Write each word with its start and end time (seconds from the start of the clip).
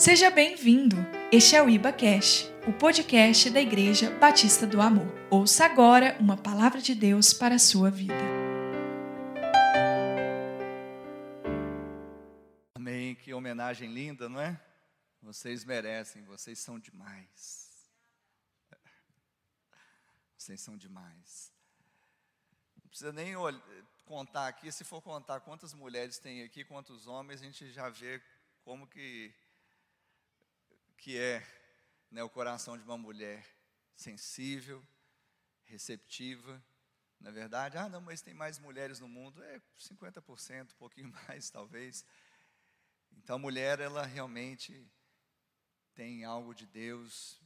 Seja 0.00 0.30
bem-vindo. 0.30 0.96
Este 1.30 1.56
é 1.56 1.62
o 1.62 1.68
Iba 1.68 1.92
Cash, 1.92 2.44
o 2.66 2.72
podcast 2.72 3.50
da 3.50 3.60
Igreja 3.60 4.10
Batista 4.18 4.66
do 4.66 4.80
Amor. 4.80 5.06
Ouça 5.30 5.66
agora 5.66 6.16
uma 6.18 6.38
palavra 6.38 6.80
de 6.80 6.94
Deus 6.94 7.34
para 7.34 7.56
a 7.56 7.58
sua 7.58 7.90
vida. 7.90 8.14
Amém. 12.74 13.14
Que 13.14 13.34
homenagem 13.34 13.92
linda, 13.92 14.26
não 14.26 14.40
é? 14.40 14.58
Vocês 15.20 15.66
merecem, 15.66 16.24
vocês 16.24 16.58
são 16.58 16.78
demais. 16.78 17.68
Vocês 20.34 20.62
são 20.62 20.78
demais. 20.78 21.52
Não 22.82 22.88
precisa 22.88 23.12
nem 23.12 23.34
contar 24.06 24.48
aqui, 24.48 24.72
se 24.72 24.82
for 24.82 25.02
contar 25.02 25.40
quantas 25.40 25.74
mulheres 25.74 26.18
tem 26.18 26.42
aqui, 26.42 26.64
quantos 26.64 27.06
homens, 27.06 27.42
a 27.42 27.44
gente 27.44 27.70
já 27.70 27.90
vê 27.90 28.18
como 28.64 28.86
que 28.86 29.30
que 31.00 31.18
é 31.18 31.42
né, 32.10 32.22
o 32.22 32.28
coração 32.28 32.76
de 32.76 32.84
uma 32.84 32.98
mulher 32.98 33.46
sensível, 33.96 34.86
receptiva, 35.64 36.62
na 37.18 37.30
é 37.30 37.32
verdade. 37.32 37.78
Ah, 37.78 37.88
não, 37.88 38.02
mas 38.02 38.20
tem 38.20 38.34
mais 38.34 38.58
mulheres 38.58 39.00
no 39.00 39.08
mundo. 39.08 39.42
É 39.42 39.62
50%, 39.78 40.72
um 40.72 40.76
pouquinho 40.76 41.10
mais 41.26 41.48
talvez. 41.48 42.04
Então 43.12 43.36
a 43.36 43.38
mulher, 43.38 43.80
ela 43.80 44.04
realmente 44.04 44.86
tem 45.94 46.24
algo 46.24 46.54
de 46.54 46.66
Deus. 46.66 47.40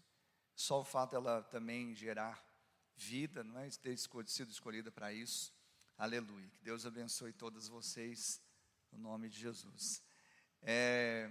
Só 0.57 0.81
o 0.81 0.85
fato 0.85 1.13
dela 1.13 1.43
também 1.45 1.95
gerar 1.95 2.45
vida, 2.97 3.45
não 3.45 3.61
é? 3.61 3.69
Ter 3.71 3.97
sido 4.27 4.51
escolhida 4.51 4.91
para 4.91 5.13
isso. 5.13 5.55
Aleluia. 5.97 6.49
Que 6.51 6.61
Deus 6.61 6.85
abençoe 6.85 7.33
todas 7.33 7.69
vocês, 7.69 8.43
no 8.91 8.99
nome 8.99 9.29
de 9.29 9.39
Jesus. 9.39 10.03
É, 10.61 11.31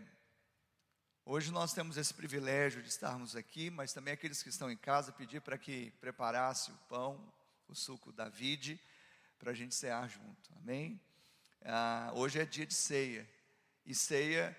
Hoje 1.26 1.54
nós 1.54 1.72
temos 1.72 1.96
esse 1.96 2.14
privilégio 2.14 2.84
de 2.84 2.90
estarmos 2.90 3.34
aqui, 3.34 3.70
mas 3.70 3.94
também 3.94 4.14
aqueles 4.14 4.44
que 4.44 4.50
estão 4.50 4.70
em 4.70 4.76
casa, 4.76 5.14
pedir 5.14 5.40
para 5.40 5.58
que 5.58 5.90
preparasse 6.02 6.70
o 6.70 6.78
pão, 6.90 7.34
o 7.66 7.74
suco 7.74 8.12
da 8.12 8.28
vide, 8.28 8.78
para 9.40 9.52
a 9.52 9.54
gente 9.54 9.74
cear 9.74 10.10
junto, 10.10 10.54
amém? 10.58 11.00
Ah, 11.64 12.12
hoje 12.14 12.42
é 12.42 12.46
dia 12.46 12.66
de 12.66 12.74
ceia, 12.74 13.26
e 13.86 13.96
ceia 13.96 14.54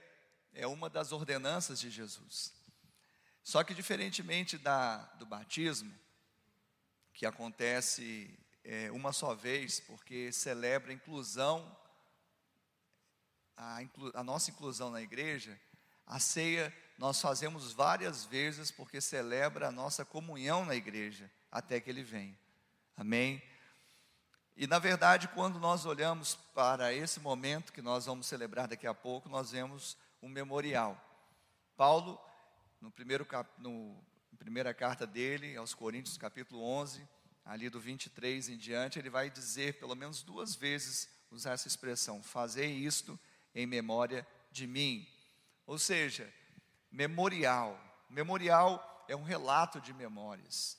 é 0.54 0.66
uma 0.66 0.88
das 0.88 1.12
ordenanças 1.12 1.78
de 1.78 1.90
Jesus. 1.90 2.54
Só 3.42 3.62
que, 3.62 3.74
diferentemente 3.74 4.56
da, 4.56 4.96
do 5.18 5.26
batismo, 5.26 5.94
que 7.12 7.26
acontece 7.26 8.38
é, 8.64 8.90
uma 8.90 9.12
só 9.12 9.34
vez, 9.34 9.80
porque 9.80 10.32
celebra 10.32 10.92
a 10.92 10.94
inclusão, 10.94 11.76
a, 13.54 13.82
inclu, 13.82 14.10
a 14.14 14.24
nossa 14.24 14.50
inclusão 14.50 14.90
na 14.90 15.02
igreja, 15.02 15.60
a 16.06 16.18
ceia 16.18 16.74
nós 16.98 17.20
fazemos 17.20 17.72
várias 17.72 18.24
vezes 18.24 18.70
porque 18.70 19.00
celebra 19.00 19.68
a 19.68 19.72
nossa 19.72 20.04
comunhão 20.04 20.64
na 20.64 20.74
igreja 20.74 21.30
até 21.50 21.80
que 21.80 21.90
ele 21.90 22.02
venha. 22.02 22.38
Amém? 22.96 23.42
E 24.56 24.66
na 24.66 24.78
verdade, 24.78 25.26
quando 25.28 25.58
nós 25.58 25.84
olhamos 25.84 26.36
para 26.54 26.92
esse 26.92 27.18
momento 27.18 27.72
que 27.72 27.82
nós 27.82 28.06
vamos 28.06 28.26
celebrar 28.26 28.68
daqui 28.68 28.86
a 28.86 28.94
pouco, 28.94 29.28
nós 29.28 29.50
vemos 29.50 29.96
um 30.22 30.28
memorial. 30.28 30.96
Paulo, 31.76 32.20
no 32.80 32.90
primeiro 32.90 33.26
cap, 33.26 33.50
no 33.58 33.96
primeira 34.44 34.74
carta 34.74 35.06
dele 35.06 35.56
aos 35.56 35.72
Coríntios, 35.72 36.18
capítulo 36.18 36.62
11, 36.62 37.08
ali 37.46 37.70
do 37.70 37.80
23 37.80 38.50
em 38.50 38.58
diante, 38.58 38.98
ele 38.98 39.08
vai 39.08 39.30
dizer 39.30 39.78
pelo 39.78 39.94
menos 39.94 40.22
duas 40.22 40.54
vezes 40.54 41.08
usar 41.30 41.52
essa 41.52 41.66
expressão: 41.66 42.22
"Fazei 42.22 42.70
isto 42.70 43.18
em 43.54 43.66
memória 43.66 44.26
de 44.52 44.66
mim". 44.66 45.08
Ou 45.66 45.78
seja, 45.78 46.32
memorial. 46.90 47.78
Memorial 48.08 49.04
é 49.08 49.16
um 49.16 49.22
relato 49.22 49.80
de 49.80 49.92
memórias. 49.92 50.78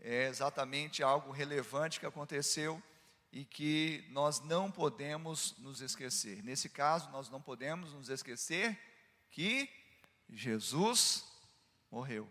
É 0.00 0.28
exatamente 0.28 1.02
algo 1.02 1.32
relevante 1.32 1.98
que 1.98 2.06
aconteceu 2.06 2.82
e 3.32 3.44
que 3.44 4.04
nós 4.10 4.40
não 4.40 4.70
podemos 4.70 5.56
nos 5.58 5.80
esquecer. 5.80 6.42
Nesse 6.42 6.68
caso, 6.68 7.10
nós 7.10 7.28
não 7.28 7.42
podemos 7.42 7.92
nos 7.92 8.08
esquecer 8.08 8.78
que 9.30 9.68
Jesus 10.28 11.24
morreu. 11.90 12.30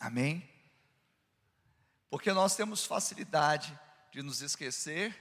Amém? 0.00 0.48
Porque 2.10 2.32
nós 2.32 2.56
temos 2.56 2.84
facilidade 2.84 3.78
de 4.10 4.22
nos 4.22 4.40
esquecer 4.40 5.16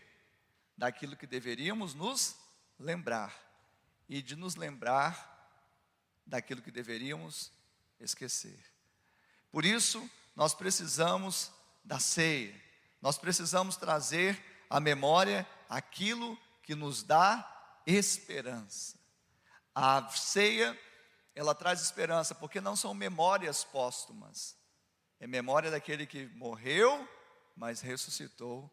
daquilo 0.77 1.15
que 1.15 1.27
deveríamos 1.27 1.93
nos 1.93 2.35
lembrar 2.79 3.33
e 4.07 4.21
de 4.21 4.35
nos 4.35 4.55
lembrar 4.55 5.32
daquilo 6.25 6.61
que 6.61 6.71
deveríamos 6.71 7.51
esquecer. 7.99 8.59
Por 9.51 9.65
isso, 9.65 10.09
nós 10.35 10.53
precisamos 10.53 11.51
da 11.83 11.99
ceia, 11.99 12.59
nós 13.01 13.17
precisamos 13.17 13.75
trazer 13.75 14.41
à 14.69 14.79
memória 14.79 15.47
aquilo 15.69 16.37
que 16.63 16.73
nos 16.73 17.03
dá 17.03 17.81
esperança. 17.85 18.97
A 19.75 20.07
ceia, 20.09 20.79
ela 21.35 21.53
traz 21.53 21.81
esperança, 21.81 22.33
porque 22.33 22.61
não 22.61 22.75
são 22.75 22.93
memórias 22.93 23.63
póstumas, 23.63 24.55
é 25.19 25.27
memória 25.27 25.69
daquele 25.69 26.05
que 26.05 26.27
morreu, 26.27 27.07
mas 27.55 27.81
ressuscitou. 27.81 28.71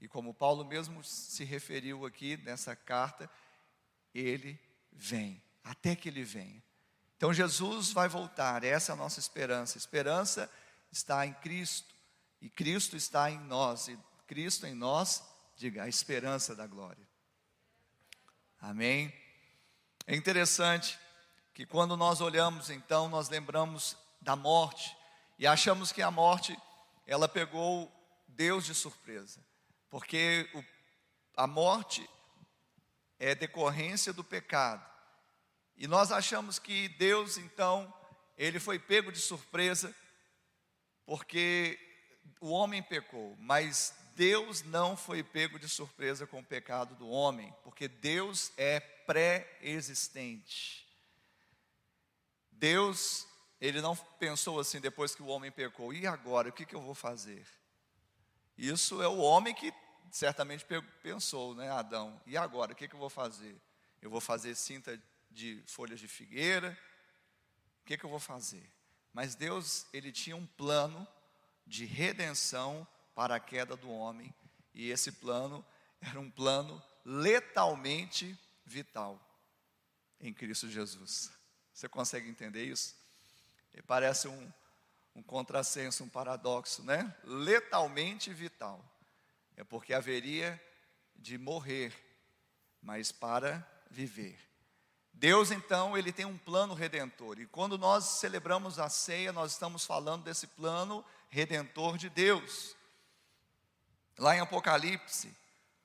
E 0.00 0.08
como 0.08 0.32
Paulo 0.32 0.64
mesmo 0.64 1.04
se 1.04 1.44
referiu 1.44 2.06
aqui 2.06 2.36
nessa 2.38 2.74
carta, 2.74 3.30
ele 4.14 4.58
vem, 4.90 5.42
até 5.62 5.94
que 5.94 6.08
ele 6.08 6.24
venha. 6.24 6.62
Então 7.20 7.34
Jesus 7.34 7.92
vai 7.92 8.08
voltar, 8.08 8.64
essa 8.64 8.92
é 8.92 8.94
a 8.94 8.96
nossa 8.96 9.20
esperança. 9.20 9.76
A 9.76 9.78
esperança 9.78 10.50
está 10.90 11.26
em 11.26 11.34
Cristo, 11.34 11.94
e 12.40 12.48
Cristo 12.48 12.96
está 12.96 13.30
em 13.30 13.38
nós, 13.40 13.88
e 13.88 13.98
Cristo 14.26 14.66
em 14.66 14.74
nós, 14.74 15.22
diga, 15.54 15.82
a 15.82 15.88
esperança 15.88 16.56
da 16.56 16.66
glória. 16.66 17.06
Amém? 18.58 19.12
É 20.06 20.16
interessante 20.16 20.98
que 21.52 21.66
quando 21.66 21.94
nós 21.94 22.22
olhamos, 22.22 22.70
então, 22.70 23.06
nós 23.10 23.28
lembramos 23.28 23.98
da 24.22 24.34
morte, 24.34 24.96
e 25.38 25.46
achamos 25.46 25.92
que 25.92 26.00
a 26.00 26.10
morte, 26.10 26.58
ela 27.06 27.28
pegou 27.28 27.92
Deus 28.28 28.64
de 28.64 28.74
surpresa, 28.74 29.44
porque 29.90 30.48
o, 30.54 30.64
a 31.36 31.46
morte 31.46 32.08
é 33.18 33.34
decorrência 33.34 34.10
do 34.10 34.24
pecado. 34.24 34.88
E 35.80 35.86
nós 35.86 36.12
achamos 36.12 36.58
que 36.58 36.90
Deus, 36.90 37.38
então, 37.38 37.90
ele 38.36 38.60
foi 38.60 38.78
pego 38.78 39.10
de 39.10 39.18
surpresa, 39.18 39.96
porque 41.06 41.80
o 42.38 42.50
homem 42.50 42.82
pecou, 42.82 43.34
mas 43.38 43.94
Deus 44.14 44.62
não 44.62 44.94
foi 44.94 45.22
pego 45.22 45.58
de 45.58 45.70
surpresa 45.70 46.26
com 46.26 46.40
o 46.40 46.44
pecado 46.44 46.94
do 46.96 47.08
homem, 47.08 47.50
porque 47.64 47.88
Deus 47.88 48.52
é 48.58 48.78
pré-existente. 48.78 50.86
Deus, 52.50 53.26
ele 53.58 53.80
não 53.80 53.96
pensou 53.96 54.60
assim 54.60 54.80
depois 54.80 55.14
que 55.14 55.22
o 55.22 55.28
homem 55.28 55.50
pecou, 55.50 55.94
e 55.94 56.06
agora, 56.06 56.50
o 56.50 56.52
que, 56.52 56.66
que 56.66 56.76
eu 56.76 56.82
vou 56.82 56.94
fazer? 56.94 57.46
Isso 58.58 59.00
é 59.00 59.08
o 59.08 59.16
homem 59.16 59.54
que 59.54 59.72
certamente 60.10 60.66
pensou, 61.02 61.54
né, 61.54 61.70
Adão, 61.70 62.20
e 62.26 62.36
agora, 62.36 62.72
o 62.72 62.76
que, 62.76 62.86
que 62.86 62.94
eu 62.94 63.00
vou 63.00 63.08
fazer? 63.08 63.58
Eu 64.02 64.10
vou 64.10 64.20
fazer 64.20 64.54
cinta 64.54 65.00
de 65.30 65.62
folhas 65.66 66.00
de 66.00 66.08
figueira. 66.08 66.76
O 67.82 67.84
que, 67.86 67.96
que 67.96 68.04
eu 68.04 68.10
vou 68.10 68.20
fazer? 68.20 68.68
Mas 69.12 69.34
Deus, 69.34 69.86
ele 69.92 70.12
tinha 70.12 70.36
um 70.36 70.46
plano 70.46 71.06
de 71.66 71.84
redenção 71.84 72.86
para 73.14 73.36
a 73.36 73.40
queda 73.40 73.76
do 73.76 73.90
homem, 73.90 74.34
e 74.72 74.90
esse 74.90 75.12
plano 75.12 75.64
era 76.00 76.18
um 76.18 76.30
plano 76.30 76.82
letalmente 77.04 78.38
vital 78.64 79.20
em 80.20 80.32
Cristo 80.32 80.68
Jesus. 80.68 81.30
Você 81.72 81.88
consegue 81.88 82.28
entender 82.28 82.64
isso? 82.64 82.94
Parece 83.86 84.28
um, 84.28 84.52
um 85.14 85.22
contrassenso, 85.22 86.04
um 86.04 86.08
paradoxo, 86.08 86.82
né? 86.82 87.14
Letalmente 87.24 88.32
vital. 88.32 88.84
É 89.56 89.64
porque 89.64 89.92
haveria 89.92 90.60
de 91.16 91.36
morrer, 91.38 91.92
mas 92.82 93.12
para 93.12 93.66
viver. 93.90 94.49
Deus 95.12 95.50
então, 95.50 95.96
ele 95.96 96.12
tem 96.12 96.24
um 96.24 96.38
plano 96.38 96.74
redentor. 96.74 97.38
E 97.38 97.46
quando 97.46 97.76
nós 97.76 98.04
celebramos 98.04 98.78
a 98.78 98.88
ceia, 98.88 99.32
nós 99.32 99.52
estamos 99.52 99.84
falando 99.84 100.24
desse 100.24 100.46
plano 100.46 101.04
redentor 101.28 101.98
de 101.98 102.08
Deus. 102.08 102.74
Lá 104.18 104.34
em 104.34 104.40
Apocalipse, 104.40 105.34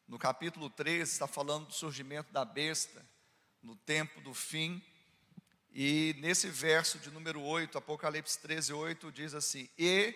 no 0.08 0.18
capítulo 0.18 0.70
13, 0.70 1.12
está 1.12 1.28
falando 1.28 1.68
do 1.68 1.74
surgimento 1.74 2.32
da 2.32 2.46
besta, 2.46 3.06
no 3.62 3.76
tempo 3.76 4.22
do 4.22 4.34
fim. 4.34 4.82
E 5.74 6.16
nesse 6.20 6.48
verso 6.48 7.00
de 7.00 7.12
número 7.12 7.42
8, 7.42 7.78
Apocalipse 7.78 8.40
13, 8.40 8.74
8, 8.74 9.12
diz 9.12 9.34
assim: 9.34 9.70
E 9.78 10.16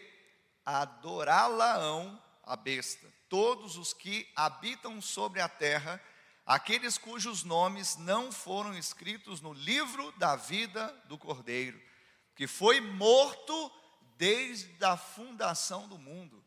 adorá-la-ão 0.65 2.21
a 2.43 2.55
besta, 2.55 3.07
todos 3.27 3.77
os 3.77 3.93
que 3.93 4.27
habitam 4.35 5.01
sobre 5.01 5.41
a 5.41 5.47
terra, 5.47 6.01
aqueles 6.49 6.97
cujos 6.97 7.43
nomes 7.43 7.95
não 7.97 8.31
foram 8.31 8.75
escritos 8.75 9.39
no 9.39 9.53
livro 9.53 10.11
da 10.13 10.35
vida 10.35 10.87
do 11.05 11.15
Cordeiro, 11.15 11.79
que 12.33 12.47
foi 12.47 12.81
morto 12.81 13.71
desde 14.17 14.83
a 14.83 14.97
fundação 14.97 15.87
do 15.87 15.99
mundo. 15.99 16.43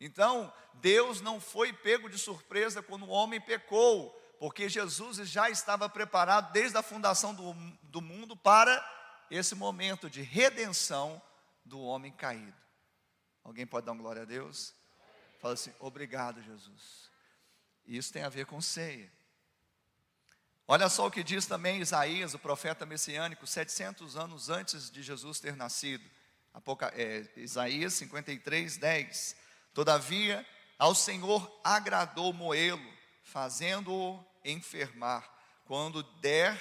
Então, 0.00 0.52
Deus 0.74 1.20
não 1.20 1.40
foi 1.40 1.72
pego 1.72 2.10
de 2.10 2.18
surpresa 2.18 2.82
quando 2.82 3.04
o 3.04 3.10
homem 3.10 3.40
pecou, 3.40 4.10
porque 4.40 4.68
Jesus 4.68 5.18
já 5.18 5.48
estava 5.48 5.88
preparado 5.88 6.52
desde 6.52 6.76
a 6.76 6.82
fundação 6.82 7.32
do, 7.32 7.54
do 7.84 8.02
mundo 8.02 8.36
para 8.36 8.84
esse 9.30 9.54
momento 9.54 10.10
de 10.10 10.20
redenção 10.20 11.22
do 11.64 11.80
homem 11.80 12.10
caído. 12.10 12.60
Alguém 13.44 13.64
pode 13.64 13.86
dar 13.86 13.92
uma 13.92 14.02
glória 14.02 14.22
a 14.22 14.26
Deus? 14.26 14.74
Fala 15.38 15.54
assim: 15.54 15.72
obrigado, 15.78 16.42
Jesus. 16.42 17.08
Isso 17.86 18.12
tem 18.12 18.24
a 18.24 18.28
ver 18.28 18.46
com 18.46 18.60
ceia. 18.60 19.12
Olha 20.66 20.88
só 20.88 21.06
o 21.06 21.10
que 21.10 21.22
diz 21.22 21.44
também 21.44 21.80
Isaías, 21.80 22.32
o 22.32 22.38
profeta 22.38 22.86
messiânico, 22.86 23.46
700 23.46 24.16
anos 24.16 24.48
antes 24.48 24.90
de 24.90 25.02
Jesus 25.02 25.38
ter 25.38 25.54
nascido. 25.54 26.02
Apoca, 26.54 26.90
é, 26.96 27.26
Isaías 27.36 27.92
53, 27.94 28.78
10. 28.78 29.36
Todavia, 29.74 30.46
ao 30.78 30.94
Senhor 30.94 31.60
agradou 31.62 32.32
moê-lo, 32.32 32.90
fazendo-o 33.22 34.24
enfermar, 34.42 35.28
quando 35.66 36.02
der 36.20 36.58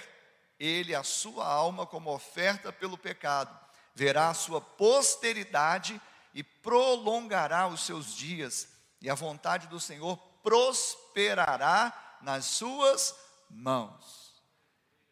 ele 0.59 0.93
a 0.93 1.03
sua 1.03 1.45
alma 1.47 1.85
como 1.85 2.13
oferta 2.13 2.73
pelo 2.73 2.97
pecado, 2.97 3.57
verá 3.95 4.29
a 4.29 4.33
sua 4.33 4.59
posteridade 4.59 6.01
e 6.33 6.43
prolongará 6.43 7.67
os 7.67 7.85
seus 7.85 8.13
dias, 8.13 8.67
e 8.99 9.09
a 9.09 9.15
vontade 9.15 9.67
do 9.67 9.79
Senhor 9.79 10.17
prosperará 10.41 12.17
nas 12.21 12.45
suas 12.45 13.22
mãos. 13.53 14.41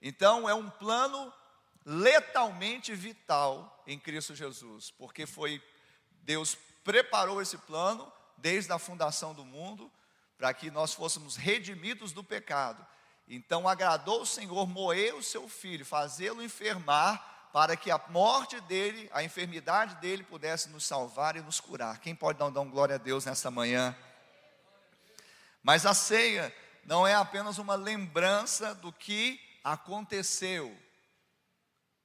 Então 0.02 0.50
é 0.50 0.54
um 0.54 0.70
plano 0.70 1.32
letalmente 1.86 2.94
vital 2.94 3.84
em 3.88 4.00
Cristo 4.00 4.36
Jesus, 4.36 4.92
porque 4.92 5.26
foi 5.26 5.62
Deus 6.24 6.58
preparou 6.84 7.42
esse 7.42 7.58
plano 7.58 8.12
desde 8.38 8.72
a 8.72 8.80
fundação 8.80 9.34
do 9.34 9.46
mundo 9.46 9.92
para 10.38 10.54
que 10.54 10.72
nós 10.72 10.94
fôssemos 10.94 11.36
redimidos 11.36 12.12
do 12.12 12.24
pecado. 12.24 12.86
Então 13.28 13.68
agradou 13.68 14.22
o 14.22 14.26
Senhor 14.26 14.68
moer 14.68 15.16
o 15.16 15.24
seu 15.24 15.48
filho, 15.48 15.86
fazê-lo 15.86 16.44
enfermar, 16.44 17.50
para 17.54 17.76
que 17.76 17.92
a 17.92 18.02
morte 18.10 18.60
dele, 18.62 19.10
a 19.14 19.24
enfermidade 19.24 19.96
dele 19.96 20.24
pudesse 20.24 20.70
nos 20.70 20.86
salvar 20.86 21.36
e 21.36 21.42
nos 21.42 21.60
curar. 21.60 22.00
Quem 22.00 22.16
pode 22.16 22.40
dar 22.40 22.46
um 22.46 22.70
glória 22.70 22.96
a 22.96 22.98
Deus 22.98 23.26
nessa 23.26 23.52
manhã? 23.52 23.96
Mas 25.62 25.86
a 25.86 25.94
ceia 25.94 26.54
não 26.84 27.06
é 27.08 27.14
apenas 27.14 27.58
uma 27.58 27.76
lembrança 27.76 28.74
do 28.76 28.92
que 28.92 29.40
aconteceu. 29.64 30.76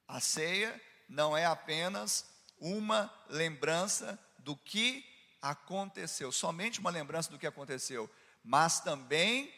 A 0.07 0.19
ceia 0.19 0.79
não 1.09 1.35
é 1.35 1.45
apenas 1.45 2.25
uma 2.59 3.13
lembrança 3.29 4.17
do 4.39 4.55
que 4.55 5.05
aconteceu, 5.41 6.31
somente 6.31 6.79
uma 6.79 6.89
lembrança 6.89 7.29
do 7.29 7.37
que 7.37 7.47
aconteceu, 7.47 8.09
mas 8.43 8.79
também 8.79 9.53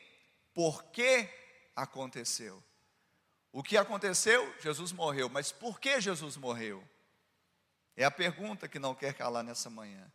por 0.54 0.84
que 0.86 1.30
aconteceu. 1.76 2.64
O 3.52 3.64
que 3.64 3.78
aconteceu? 3.78 4.54
Jesus 4.60 4.92
morreu, 4.92 5.30
mas 5.30 5.52
por 5.52 5.80
que 5.80 6.00
Jesus 6.00 6.38
morreu? 6.38 6.88
É 7.96 8.04
a 8.04 8.12
pergunta 8.12 8.68
que 8.68 8.80
não 8.80 8.96
quer 8.96 9.14
calar 9.14 9.44
nessa 9.44 9.70
manhã. 9.70 10.12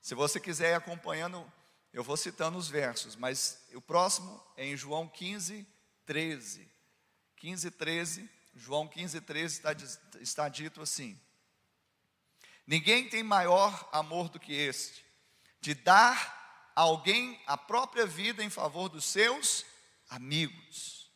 Se 0.00 0.14
você 0.14 0.40
quiser 0.40 0.72
ir 0.72 0.74
acompanhando 0.74 1.50
eu 1.94 2.02
vou 2.02 2.16
citando 2.16 2.58
os 2.58 2.68
versos, 2.68 3.14
mas 3.14 3.64
o 3.72 3.80
próximo 3.80 4.44
é 4.56 4.66
em 4.66 4.76
João 4.76 5.06
15, 5.06 5.64
13. 6.04 6.68
15, 7.36 7.70
13, 7.70 8.30
João 8.56 8.88
15, 8.88 9.20
13 9.20 9.54
está, 9.54 9.72
está 10.20 10.48
dito 10.48 10.82
assim: 10.82 11.16
Ninguém 12.66 13.08
tem 13.08 13.22
maior 13.22 13.88
amor 13.92 14.28
do 14.28 14.40
que 14.40 14.52
este, 14.52 15.04
de 15.60 15.72
dar 15.72 16.72
a 16.74 16.80
alguém 16.80 17.40
a 17.46 17.56
própria 17.56 18.04
vida 18.04 18.42
em 18.42 18.50
favor 18.50 18.88
dos 18.88 19.04
seus 19.04 19.64
amigos. 20.10 21.12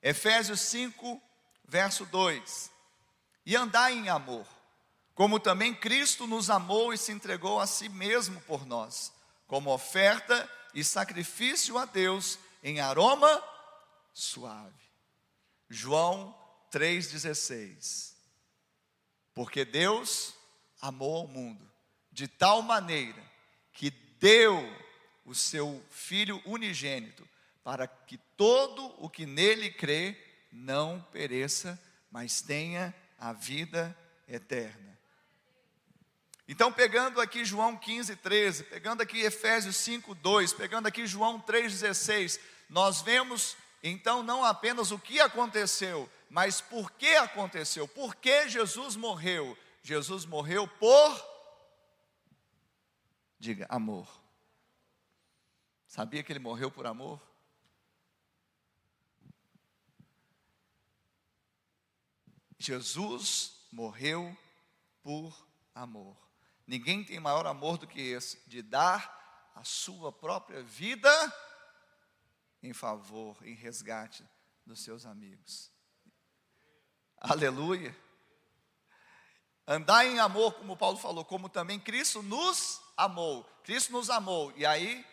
Efésios 0.00 0.60
5, 0.60 1.20
verso 1.64 2.06
2: 2.06 2.70
E 3.44 3.56
andai 3.56 3.94
em 3.94 4.08
amor, 4.08 4.46
como 5.12 5.40
também 5.40 5.74
Cristo 5.74 6.24
nos 6.24 6.50
amou 6.50 6.92
e 6.92 6.98
se 6.98 7.10
entregou 7.10 7.58
a 7.58 7.66
si 7.66 7.88
mesmo 7.88 8.40
por 8.42 8.64
nós 8.64 9.17
como 9.48 9.72
oferta 9.72 10.48
e 10.72 10.84
sacrifício 10.84 11.76
a 11.76 11.84
Deus 11.84 12.38
em 12.62 12.78
aroma 12.78 13.42
suave. 14.14 14.72
João 15.68 16.36
3,16. 16.70 18.14
Porque 19.34 19.64
Deus 19.64 20.34
amou 20.80 21.24
o 21.24 21.28
mundo 21.28 21.68
de 22.12 22.28
tal 22.28 22.62
maneira 22.62 23.22
que 23.72 23.90
deu 23.90 24.60
o 25.24 25.34
seu 25.34 25.82
Filho 25.90 26.42
unigênito, 26.44 27.28
para 27.62 27.86
que 27.86 28.18
todo 28.36 28.94
o 28.98 29.08
que 29.08 29.26
nele 29.26 29.70
crê 29.70 30.16
não 30.50 31.00
pereça, 31.12 31.80
mas 32.10 32.40
tenha 32.40 32.94
a 33.18 33.32
vida 33.32 33.96
eterna. 34.26 34.97
Então, 36.48 36.72
pegando 36.72 37.20
aqui 37.20 37.44
João 37.44 37.76
15, 37.76 38.16
13, 38.16 38.64
pegando 38.64 39.02
aqui 39.02 39.20
Efésios 39.20 39.76
5, 39.76 40.14
2, 40.14 40.54
pegando 40.54 40.86
aqui 40.86 41.06
João 41.06 41.38
3, 41.38 41.70
16, 41.70 42.40
nós 42.70 43.02
vemos 43.02 43.54
então 43.82 44.22
não 44.22 44.42
apenas 44.42 44.90
o 44.90 44.98
que 44.98 45.20
aconteceu, 45.20 46.10
mas 46.30 46.62
por 46.62 46.90
que 46.92 47.14
aconteceu, 47.16 47.86
por 47.86 48.16
que 48.16 48.48
Jesus 48.48 48.96
morreu. 48.96 49.56
Jesus 49.82 50.24
morreu 50.24 50.66
por, 50.66 51.24
diga, 53.38 53.66
amor. 53.68 54.08
Sabia 55.86 56.22
que 56.22 56.32
ele 56.32 56.38
morreu 56.38 56.70
por 56.70 56.86
amor? 56.86 57.20
Jesus 62.58 63.66
morreu 63.70 64.36
por 65.02 65.46
amor. 65.74 66.27
Ninguém 66.68 67.02
tem 67.02 67.18
maior 67.18 67.46
amor 67.46 67.78
do 67.78 67.86
que 67.86 67.98
esse, 67.98 68.46
de 68.46 68.60
dar 68.60 69.50
a 69.54 69.64
sua 69.64 70.12
própria 70.12 70.62
vida 70.62 71.10
em 72.62 72.74
favor, 72.74 73.38
em 73.42 73.54
resgate 73.54 74.22
dos 74.66 74.80
seus 74.80 75.06
amigos. 75.06 75.72
Aleluia. 77.16 77.96
Andar 79.66 80.04
em 80.04 80.18
amor, 80.18 80.52
como 80.56 80.76
Paulo 80.76 80.98
falou, 80.98 81.24
como 81.24 81.48
também 81.48 81.80
Cristo 81.80 82.22
nos 82.22 82.78
amou. 82.98 83.44
Cristo 83.64 83.90
nos 83.90 84.10
amou. 84.10 84.52
E 84.54 84.66
aí, 84.66 85.06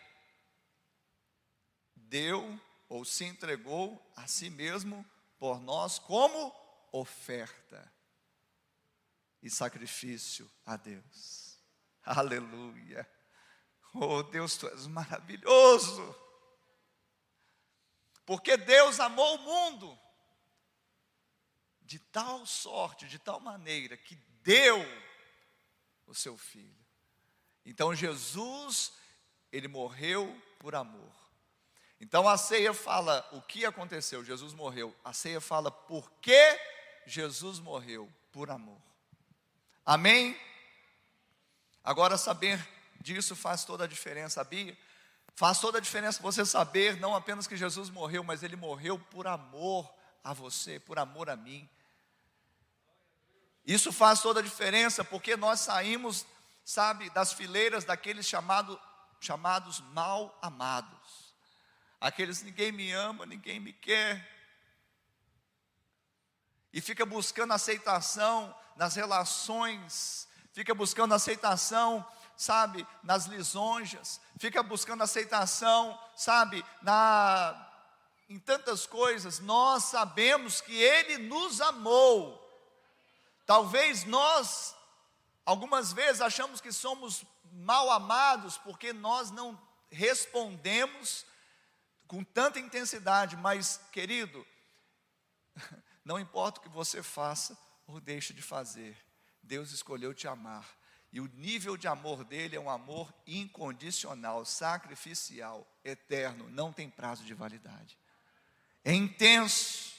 deu 1.94 2.60
ou 2.86 3.02
se 3.02 3.24
entregou 3.24 4.12
a 4.14 4.26
si 4.26 4.50
mesmo 4.50 5.06
por 5.38 5.58
nós 5.58 5.98
como 5.98 6.54
oferta 6.92 7.90
e 9.42 9.48
sacrifício 9.48 10.50
a 10.66 10.76
Deus. 10.76 11.45
Aleluia. 12.06 13.08
Oh 13.92 14.22
Deus, 14.22 14.56
tu 14.56 14.68
és 14.68 14.86
maravilhoso. 14.86 16.14
Porque 18.24 18.56
Deus 18.56 19.00
amou 19.00 19.36
o 19.36 19.38
mundo 19.38 19.98
de 21.82 21.98
tal 21.98 22.46
sorte, 22.46 23.08
de 23.08 23.18
tal 23.18 23.40
maneira, 23.40 23.96
que 23.96 24.14
deu 24.42 24.78
o 26.06 26.14
seu 26.14 26.36
filho. 26.36 26.84
Então 27.64 27.94
Jesus, 27.94 28.92
ele 29.50 29.66
morreu 29.66 30.40
por 30.58 30.74
amor. 30.74 31.12
Então 32.00 32.28
a 32.28 32.36
ceia 32.36 32.74
fala 32.74 33.26
o 33.32 33.42
que 33.42 33.64
aconteceu, 33.64 34.24
Jesus 34.24 34.52
morreu. 34.52 34.94
A 35.04 35.12
ceia 35.12 35.40
fala 35.40 35.70
por 35.70 36.10
que 36.20 36.60
Jesus 37.06 37.58
morreu 37.58 38.12
por 38.30 38.50
amor. 38.50 38.80
Amém? 39.84 40.38
Agora, 41.86 42.18
saber 42.18 42.68
disso 43.00 43.36
faz 43.36 43.64
toda 43.64 43.84
a 43.84 43.86
diferença, 43.86 44.34
sabia? 44.34 44.76
Faz 45.36 45.60
toda 45.60 45.78
a 45.78 45.80
diferença 45.80 46.20
você 46.20 46.44
saber 46.44 46.98
não 46.98 47.14
apenas 47.14 47.46
que 47.46 47.56
Jesus 47.56 47.90
morreu, 47.90 48.24
mas 48.24 48.42
ele 48.42 48.56
morreu 48.56 48.98
por 48.98 49.28
amor 49.28 49.88
a 50.24 50.32
você, 50.32 50.80
por 50.80 50.98
amor 50.98 51.30
a 51.30 51.36
mim. 51.36 51.70
Isso 53.64 53.92
faz 53.92 54.20
toda 54.20 54.40
a 54.40 54.42
diferença 54.42 55.04
porque 55.04 55.36
nós 55.36 55.60
saímos, 55.60 56.26
sabe, 56.64 57.08
das 57.10 57.32
fileiras 57.32 57.84
daqueles 57.84 58.26
chamado, 58.26 58.80
chamados 59.20 59.78
mal 59.92 60.36
amados. 60.42 61.32
Aqueles 62.00 62.42
ninguém 62.42 62.72
me 62.72 62.90
ama, 62.90 63.24
ninguém 63.24 63.60
me 63.60 63.72
quer. 63.72 64.28
E 66.72 66.80
fica 66.80 67.06
buscando 67.06 67.52
aceitação 67.52 68.52
nas 68.74 68.96
relações 68.96 70.26
fica 70.56 70.74
buscando 70.74 71.12
aceitação, 71.12 72.02
sabe, 72.34 72.86
nas 73.02 73.26
lisonjas, 73.26 74.18
fica 74.38 74.62
buscando 74.62 75.02
aceitação, 75.02 76.00
sabe, 76.16 76.64
na 76.80 77.62
em 78.26 78.38
tantas 78.38 78.86
coisas, 78.86 79.38
nós 79.38 79.84
sabemos 79.84 80.62
que 80.62 80.74
Ele 80.74 81.18
nos 81.18 81.60
amou. 81.60 82.42
Talvez 83.44 84.04
nós, 84.04 84.74
algumas 85.44 85.92
vezes, 85.92 86.22
achamos 86.22 86.58
que 86.58 86.72
somos 86.72 87.22
mal 87.52 87.90
amados 87.90 88.56
porque 88.56 88.94
nós 88.94 89.30
não 89.30 89.60
respondemos 89.90 91.26
com 92.08 92.24
tanta 92.24 92.58
intensidade, 92.58 93.36
mas, 93.36 93.78
querido, 93.92 94.44
não 96.02 96.18
importa 96.18 96.58
o 96.58 96.62
que 96.62 96.68
você 96.70 97.02
faça 97.02 97.56
ou 97.86 98.00
deixe 98.00 98.32
de 98.32 98.40
fazer, 98.42 99.05
Deus 99.46 99.72
escolheu 99.72 100.12
te 100.12 100.28
amar. 100.28 100.66
E 101.12 101.20
o 101.20 101.30
nível 101.34 101.76
de 101.76 101.88
amor 101.88 102.24
dele 102.24 102.56
é 102.56 102.60
um 102.60 102.68
amor 102.68 103.12
incondicional, 103.26 104.44
sacrificial, 104.44 105.66
eterno, 105.82 106.50
não 106.50 106.72
tem 106.72 106.90
prazo 106.90 107.24
de 107.24 107.32
validade. 107.32 107.98
É 108.84 108.92
intenso. 108.92 109.94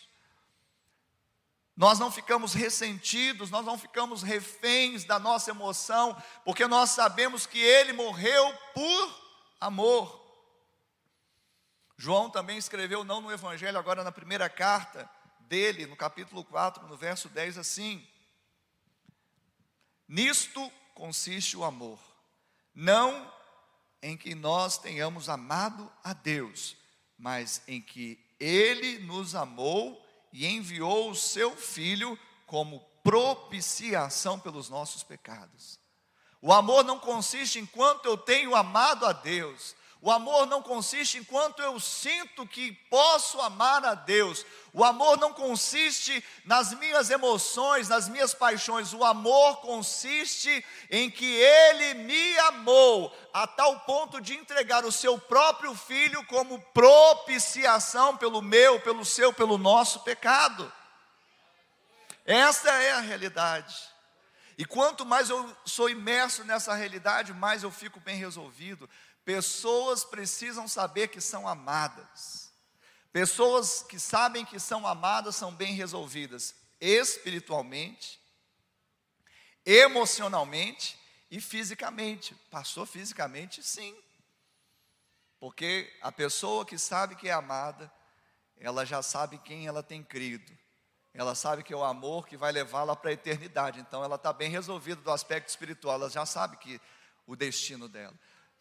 Nós 1.75 1.97
não 1.99 2.11
ficamos 2.11 2.53
ressentidos, 2.53 3.49
nós 3.49 3.65
não 3.65 3.77
ficamos 3.77 4.21
reféns 4.21 5.05
da 5.05 5.19
nossa 5.19 5.51
emoção, 5.51 6.15
porque 6.43 6.67
nós 6.67 6.91
sabemos 6.91 7.45
que 7.45 7.59
ele 7.59 7.93
morreu 7.93 8.53
por 8.73 9.21
amor. 9.59 10.27
João 11.95 12.29
também 12.29 12.57
escreveu, 12.57 13.03
não 13.03 13.21
no 13.21 13.31
Evangelho, 13.31 13.77
agora 13.77 14.03
na 14.03 14.11
primeira 14.11 14.49
carta 14.49 15.09
dele, 15.41 15.85
no 15.85 15.95
capítulo 15.95 16.43
4, 16.43 16.87
no 16.87 16.97
verso 16.97 17.29
10, 17.29 17.57
assim: 17.57 18.07
Nisto 20.07 20.71
consiste 20.93 21.57
o 21.57 21.63
amor, 21.63 21.99
não 22.73 23.31
em 24.01 24.15
que 24.15 24.33
nós 24.33 24.77
tenhamos 24.77 25.27
amado 25.27 25.91
a 26.03 26.13
Deus, 26.13 26.77
mas 27.17 27.61
em 27.67 27.81
que 27.81 28.19
Ele 28.39 28.99
nos 28.99 29.35
amou 29.35 30.03
e 30.31 30.45
enviou 30.47 31.09
o 31.09 31.15
Seu 31.15 31.55
Filho 31.55 32.17
como 32.45 32.79
propiciação 33.03 34.39
pelos 34.39 34.69
nossos 34.69 35.03
pecados. 35.03 35.79
O 36.41 36.53
amor 36.53 36.83
não 36.83 36.99
consiste 36.99 37.59
enquanto 37.59 38.05
eu 38.05 38.17
tenho 38.17 38.55
amado 38.55 39.05
a 39.05 39.11
Deus, 39.11 39.75
o 39.99 40.11
amor 40.11 40.45
não 40.45 40.61
consiste 40.61 41.17
enquanto 41.17 41.61
eu 41.61 41.79
sinto 41.79 42.45
que 42.45 42.71
posso 42.71 43.41
amar 43.41 43.83
a 43.83 43.95
Deus. 43.95 44.45
O 44.71 44.83
amor 44.83 45.17
não 45.17 45.33
consiste 45.33 46.23
nas 46.45 46.71
minhas 46.73 47.09
emoções, 47.09 47.89
nas 47.89 48.07
minhas 48.07 48.33
paixões. 48.33 48.93
O 48.93 49.03
amor 49.03 49.57
consiste 49.57 50.63
em 50.91 51.09
que 51.09 51.25
Ele 51.25 51.95
me 51.95 52.37
amou 52.39 53.11
a 53.33 53.47
tal 53.47 53.79
ponto 53.81 54.21
de 54.21 54.35
entregar 54.35 54.85
o 54.85 54.91
seu 54.91 55.17
próprio 55.19 55.73
filho 55.73 56.23
como 56.25 56.61
propiciação 56.73 58.15
pelo 58.15 58.41
meu, 58.41 58.79
pelo 58.81 59.03
seu, 59.03 59.33
pelo 59.33 59.57
nosso 59.57 60.01
pecado. 60.01 60.71
Essa 62.23 62.69
é 62.69 62.91
a 62.91 62.99
realidade. 62.99 63.75
E 64.57 64.65
quanto 64.65 65.05
mais 65.05 65.29
eu 65.29 65.55
sou 65.65 65.87
imerso 65.87 66.43
nessa 66.43 66.73
realidade, 66.73 67.31
mais 67.31 67.61
eu 67.61 67.71
fico 67.71 67.99
bem 67.99 68.15
resolvido. 68.15 68.89
Pessoas 69.27 70.05
precisam 70.05 70.69
saber 70.69 71.09
que 71.09 71.19
são 71.19 71.45
amadas. 71.45 72.49
Pessoas 73.11 73.83
que 73.83 73.99
sabem 73.99 74.45
que 74.45 74.57
são 74.57 74.87
amadas 74.87 75.35
são 75.35 75.53
bem 75.53 75.73
resolvidas 75.73 76.55
espiritualmente, 76.79 78.21
emocionalmente 79.65 80.97
e 81.29 81.41
fisicamente. 81.41 82.35
Passou 82.49 82.85
fisicamente? 82.85 83.61
Sim. 83.61 83.93
Porque 85.41 85.93
a 86.01 86.09
pessoa 86.09 86.65
que 86.65 86.77
sabe 86.77 87.17
que 87.17 87.27
é 87.27 87.33
amada, 87.33 87.91
ela 88.55 88.85
já 88.85 89.03
sabe 89.03 89.39
quem 89.39 89.67
ela 89.67 89.83
tem 89.83 90.01
crido. 90.01 90.57
Ela 91.13 91.35
sabe 91.35 91.63
que 91.63 91.73
é 91.73 91.75
o 91.75 91.83
amor 91.83 92.25
que 92.25 92.37
vai 92.37 92.53
levá-la 92.53 92.95
para 92.95 93.09
a 93.09 93.13
eternidade. 93.13 93.81
Então 93.81 94.01
ela 94.05 94.15
está 94.15 94.31
bem 94.31 94.49
resolvida 94.49 95.01
do 95.01 95.11
aspecto 95.11 95.49
espiritual. 95.49 95.95
Ela 95.95 96.09
já 96.09 96.25
sabe 96.25 96.55
que 96.55 96.79
o 97.25 97.35
destino 97.35 97.89
dela. 97.89 98.17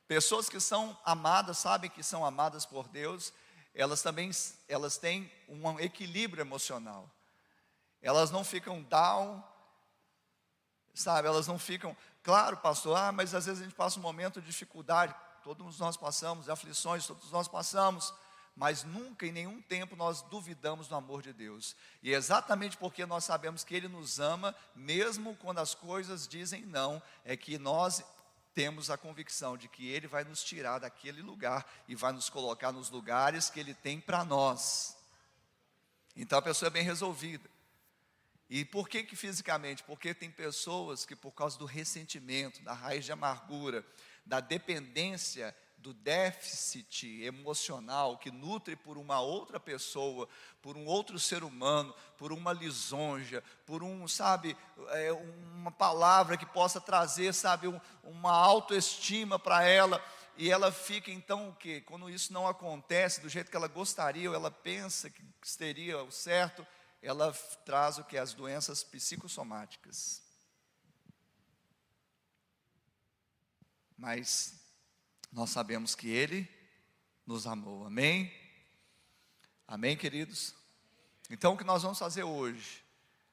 Pessoas 0.09 0.49
que 0.49 0.61
são 0.61 0.97
amadas, 1.05 1.59
sabem 1.59 1.91
que 1.91 2.03
são 2.03 2.25
amadas 2.25 2.65
por 2.65 2.89
Deus, 2.89 3.33
elas 3.75 4.03
também 4.03 4.31
elas 4.69 4.97
têm 4.97 5.31
um 5.49 5.79
equilíbrio 5.79 6.41
emocional. 6.41 7.11
Elas 8.01 8.31
não 8.31 8.45
ficam 8.45 8.83
down, 8.83 9.43
sabe? 10.95 11.29
Elas 11.29 11.47
não 11.47 11.59
ficam, 11.59 11.97
claro, 12.23 12.57
pastor, 12.57 12.97
ah, 12.97 13.13
mas 13.13 13.35
às 13.35 13.47
vezes 13.47 13.61
a 13.61 13.65
gente 13.65 13.75
passa 13.75 13.99
um 13.99 14.03
momento 14.03 14.41
de 14.41 14.47
dificuldade, 14.47 15.15
todos 15.43 15.79
nós 15.79 15.97
passamos, 15.97 16.49
aflições, 16.49 17.07
todos 17.07 17.31
nós 17.31 17.49
passamos, 17.49 18.15
mas 18.57 18.85
nunca 18.85 19.27
em 19.27 19.33
nenhum 19.33 19.61
tempo 19.61 19.95
nós 19.95 20.23
duvidamos 20.23 20.89
do 20.89 20.95
amor 20.95 21.21
de 21.21 21.33
Deus. 21.33 21.77
E 22.03 22.15
é 22.15 22.17
exatamente 22.17 22.77
porque 22.77 23.05
nós 23.05 23.25
sabemos 23.25 23.63
que 23.63 23.75
Ele 23.75 23.87
nos 23.87 24.19
ama, 24.19 24.55
mesmo 24.75 25.37
quando 25.37 25.59
as 25.59 25.75
coisas 25.75 26.27
dizem 26.27 26.65
não, 26.65 27.03
é 27.25 27.37
que 27.37 27.59
nós 27.59 28.03
temos 28.57 28.89
a 28.89 28.97
convicção 28.97 29.55
de 29.55 29.69
que 29.69 29.87
Ele 29.87 30.09
vai 30.09 30.25
nos 30.25 30.43
tirar 30.43 30.79
daquele 30.79 31.21
lugar 31.21 31.71
e 31.87 31.95
vai 31.95 32.11
nos 32.11 32.31
colocar 32.31 32.73
nos 32.73 32.89
lugares 32.89 33.51
que 33.51 33.61
Ele 33.61 33.75
tem 33.75 34.01
para 34.01 34.25
nós. 34.25 34.97
Então 36.17 36.39
a 36.39 36.43
pessoa 36.43 36.69
é 36.69 36.71
bem 36.71 36.83
resolvida. 36.83 37.51
E 38.49 38.65
por 38.65 38.89
que 38.89 39.03
que 39.03 39.15
fisicamente? 39.15 39.83
Porque 39.83 40.15
tem 40.15 40.31
pessoas 40.31 41.05
que 41.05 41.15
por 41.15 41.33
causa 41.33 41.59
do 41.59 41.67
ressentimento, 41.67 42.63
da 42.63 42.73
raiz 42.73 43.05
de 43.05 43.13
amargura, 43.13 43.85
da 44.25 44.41
dependência 44.41 45.55
do 45.87 45.95
déficit 45.95 47.23
emocional 47.23 48.19
que 48.19 48.29
nutre 48.29 48.75
por 48.75 48.99
uma 48.99 49.21
outra 49.21 49.61
pessoa, 49.61 50.29
por 50.61 50.77
um 50.77 50.85
outro 50.85 51.17
ser 51.17 51.45
humano, 51.45 51.95
por 52.19 52.33
uma 52.33 52.53
lisonja, 52.53 53.41
por 53.65 53.85
um, 53.85 54.09
sabe, 54.09 54.57
é, 54.89 55.13
uma 55.13 55.71
palavra 55.71 56.37
que 56.37 56.45
possa 56.45 56.81
trazer, 56.81 57.33
sabe, 57.33 57.69
um, 57.69 57.81
uma 58.03 58.33
autoestima 58.33 59.39
para 59.39 59.63
ela, 59.63 60.05
e 60.37 60.51
ela 60.51 60.73
fica 60.73 61.13
então 61.13 61.51
o 61.51 61.55
que? 61.55 61.81
Quando 61.83 62.11
isso 62.11 62.33
não 62.33 62.49
acontece 62.49 63.21
do 63.21 63.29
jeito 63.29 63.49
que 63.49 63.57
ela 63.57 63.69
gostaria, 63.69 64.29
ou 64.29 64.35
ela 64.35 64.51
pensa 64.51 65.09
que 65.09 65.23
seria 65.41 66.03
o 66.03 66.11
certo, 66.11 66.67
ela 67.01 67.33
traz 67.65 67.97
o 67.97 68.03
que? 68.03 68.19
As 68.19 68.35
doenças 68.35 68.83
psicossomáticas. 68.83 70.21
Mas 73.97 74.66
nós 75.37 75.51
sabemos 75.51 75.95
que 75.95 76.09
Ele 76.09 76.49
nos 77.27 77.47
amou. 77.47 77.85
Amém? 77.85 78.33
Amém, 79.69 79.95
queridos? 79.95 80.55
Então, 81.29 81.53
o 81.53 81.59
que 81.59 81.63
nós 81.63 81.83
vamos 81.83 81.99
fazer 81.99 82.23
hoje? 82.23 82.83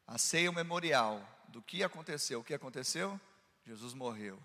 A 0.06 0.18
ceia 0.18 0.52
memorial 0.52 1.26
do 1.48 1.62
que 1.62 1.82
aconteceu. 1.82 2.42
O 2.42 2.44
que 2.44 2.54
aconteceu? 2.54 3.18
Jesus 3.66 3.94
morreu. 3.94 4.38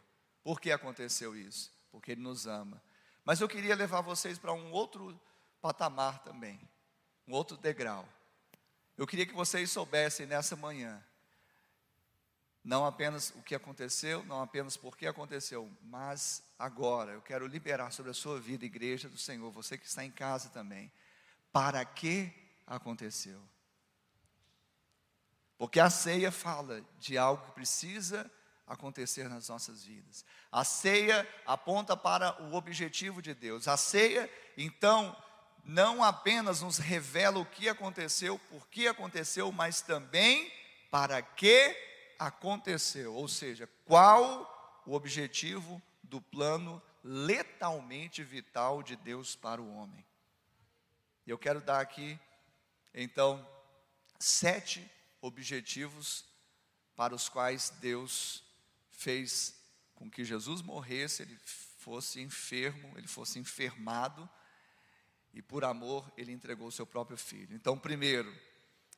Por 0.45 0.61
que 0.61 0.71
aconteceu 0.71 1.35
isso? 1.35 1.73
Porque 1.91 2.12
Ele 2.12 2.21
nos 2.21 2.47
ama. 2.47 2.81
Mas 3.25 3.41
eu 3.41 3.49
queria 3.49 3.75
levar 3.75 4.03
vocês 4.03 4.38
para 4.38 4.53
um 4.53 4.71
outro 4.71 5.21
patamar 5.61 6.23
também, 6.23 6.61
um 7.27 7.33
outro 7.33 7.57
degrau. 7.57 8.09
Eu 8.97 9.05
queria 9.05 9.27
que 9.27 9.35
vocês 9.35 9.69
soubessem 9.73 10.27
nessa 10.27 10.55
manhã 10.55 11.05
não 12.69 12.85
apenas 12.85 13.31
o 13.31 13.41
que 13.41 13.55
aconteceu, 13.55 14.23
não 14.25 14.43
apenas 14.43 14.77
por 14.77 14.95
que 14.95 15.07
aconteceu, 15.07 15.73
mas 15.85 16.43
agora 16.59 17.13
eu 17.13 17.23
quero 17.23 17.47
liberar 17.47 17.91
sobre 17.91 18.11
a 18.11 18.15
sua 18.15 18.39
vida, 18.39 18.63
igreja 18.67 19.09
do 19.09 19.17
Senhor, 19.17 19.51
você 19.51 19.79
que 19.79 19.87
está 19.87 20.05
em 20.05 20.11
casa 20.11 20.51
também, 20.51 20.93
para 21.51 21.83
que 21.83 22.31
aconteceu. 22.67 23.41
Porque 25.57 25.81
a 25.81 25.89
ceia 25.89 26.31
fala 26.31 26.85
de 26.99 27.17
algo 27.17 27.43
que 27.47 27.53
precisa 27.53 28.31
acontecer 28.67 29.31
nas 29.31 29.49
nossas 29.49 29.83
vidas. 29.83 30.23
A 30.53 30.63
ceia 30.63 31.27
aponta 31.47 31.97
para 31.97 32.39
o 32.43 32.55
objetivo 32.55 33.23
de 33.23 33.33
Deus. 33.33 33.67
A 33.67 33.79
ceia, 33.79 34.31
então, 34.59 35.17
não 35.65 36.05
apenas 36.05 36.61
nos 36.61 36.77
revela 36.77 37.39
o 37.39 37.47
que 37.47 37.67
aconteceu, 37.67 38.39
por 38.51 38.69
que 38.69 38.87
aconteceu, 38.87 39.51
mas 39.51 39.81
também 39.81 40.53
para 40.91 41.23
que 41.23 41.55
aconteceu, 41.61 41.88
ou 43.13 43.29
seja, 43.29 43.69
qual 43.85 44.83
o 44.85 44.95
objetivo 44.95 45.83
do 46.03 46.21
plano 46.21 46.83
letalmente 47.05 48.23
vital 48.23 48.83
de 48.83 48.97
Deus 48.97 49.37
para 49.37 49.61
o 49.61 49.75
homem. 49.75 50.05
Eu 51.27 51.39
quero 51.39 51.61
dar 51.61 51.81
aqui, 51.81 52.19
então, 52.95 53.47
sete 54.19 54.91
objetivos 55.21 56.25
para 56.97 57.15
os 57.15 57.29
quais 57.29 57.71
Deus 57.81 58.43
fez 58.91 59.55
com 59.95 60.11
que 60.11 60.25
Jesus 60.25 60.63
morresse, 60.63 61.23
ele 61.23 61.39
fosse 61.79 62.21
enfermo, 62.21 62.97
ele 62.97 63.07
fosse 63.07 63.39
enfermado, 63.39 64.29
e 65.35 65.43
por 65.43 65.65
amor 65.65 66.11
ele 66.17 66.33
entregou 66.33 66.69
o 66.69 66.73
seu 66.73 66.87
próprio 66.87 67.17
filho. 67.17 67.55
Então, 67.55 67.79
primeiro, 67.79 68.35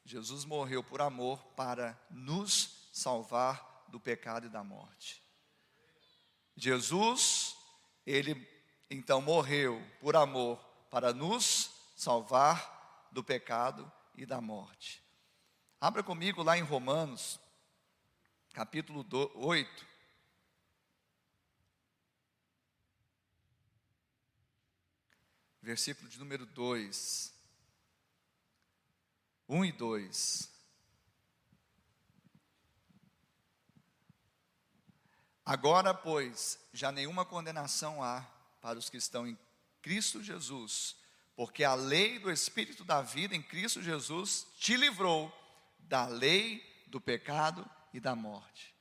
Jesus 0.04 0.44
morreu 0.44 0.82
por 0.82 1.00
amor 1.00 1.44
para 1.56 1.98
nos 2.10 2.79
salvar 3.00 3.86
do 3.88 3.98
pecado 3.98 4.46
e 4.46 4.50
da 4.50 4.62
morte. 4.62 5.22
Jesus, 6.54 7.56
ele 8.06 8.48
então 8.90 9.22
morreu 9.22 9.80
por 10.00 10.14
amor 10.14 10.58
para 10.90 11.12
nos 11.12 11.70
salvar 11.96 13.08
do 13.10 13.24
pecado 13.24 13.90
e 14.14 14.26
da 14.26 14.40
morte. 14.40 15.02
Abra 15.80 16.02
comigo 16.02 16.42
lá 16.42 16.58
em 16.58 16.62
Romanos, 16.62 17.40
capítulo 18.52 19.06
8. 19.34 19.86
Versículo 25.62 26.08
de 26.08 26.18
número 26.18 26.44
2. 26.46 27.34
1 29.48 29.64
e 29.64 29.72
2. 29.72 30.49
Agora, 35.50 35.92
pois, 35.92 36.60
já 36.72 36.92
nenhuma 36.92 37.24
condenação 37.24 38.00
há 38.04 38.24
para 38.60 38.78
os 38.78 38.88
que 38.88 38.96
estão 38.96 39.26
em 39.26 39.36
Cristo 39.82 40.22
Jesus, 40.22 40.94
porque 41.34 41.64
a 41.64 41.74
lei 41.74 42.20
do 42.20 42.30
Espírito 42.30 42.84
da 42.84 43.02
vida 43.02 43.34
em 43.34 43.42
Cristo 43.42 43.82
Jesus 43.82 44.46
te 44.60 44.76
livrou 44.76 45.28
da 45.80 46.06
lei 46.06 46.62
do 46.86 47.00
pecado 47.00 47.68
e 47.92 47.98
da 47.98 48.14
morte. 48.14 48.72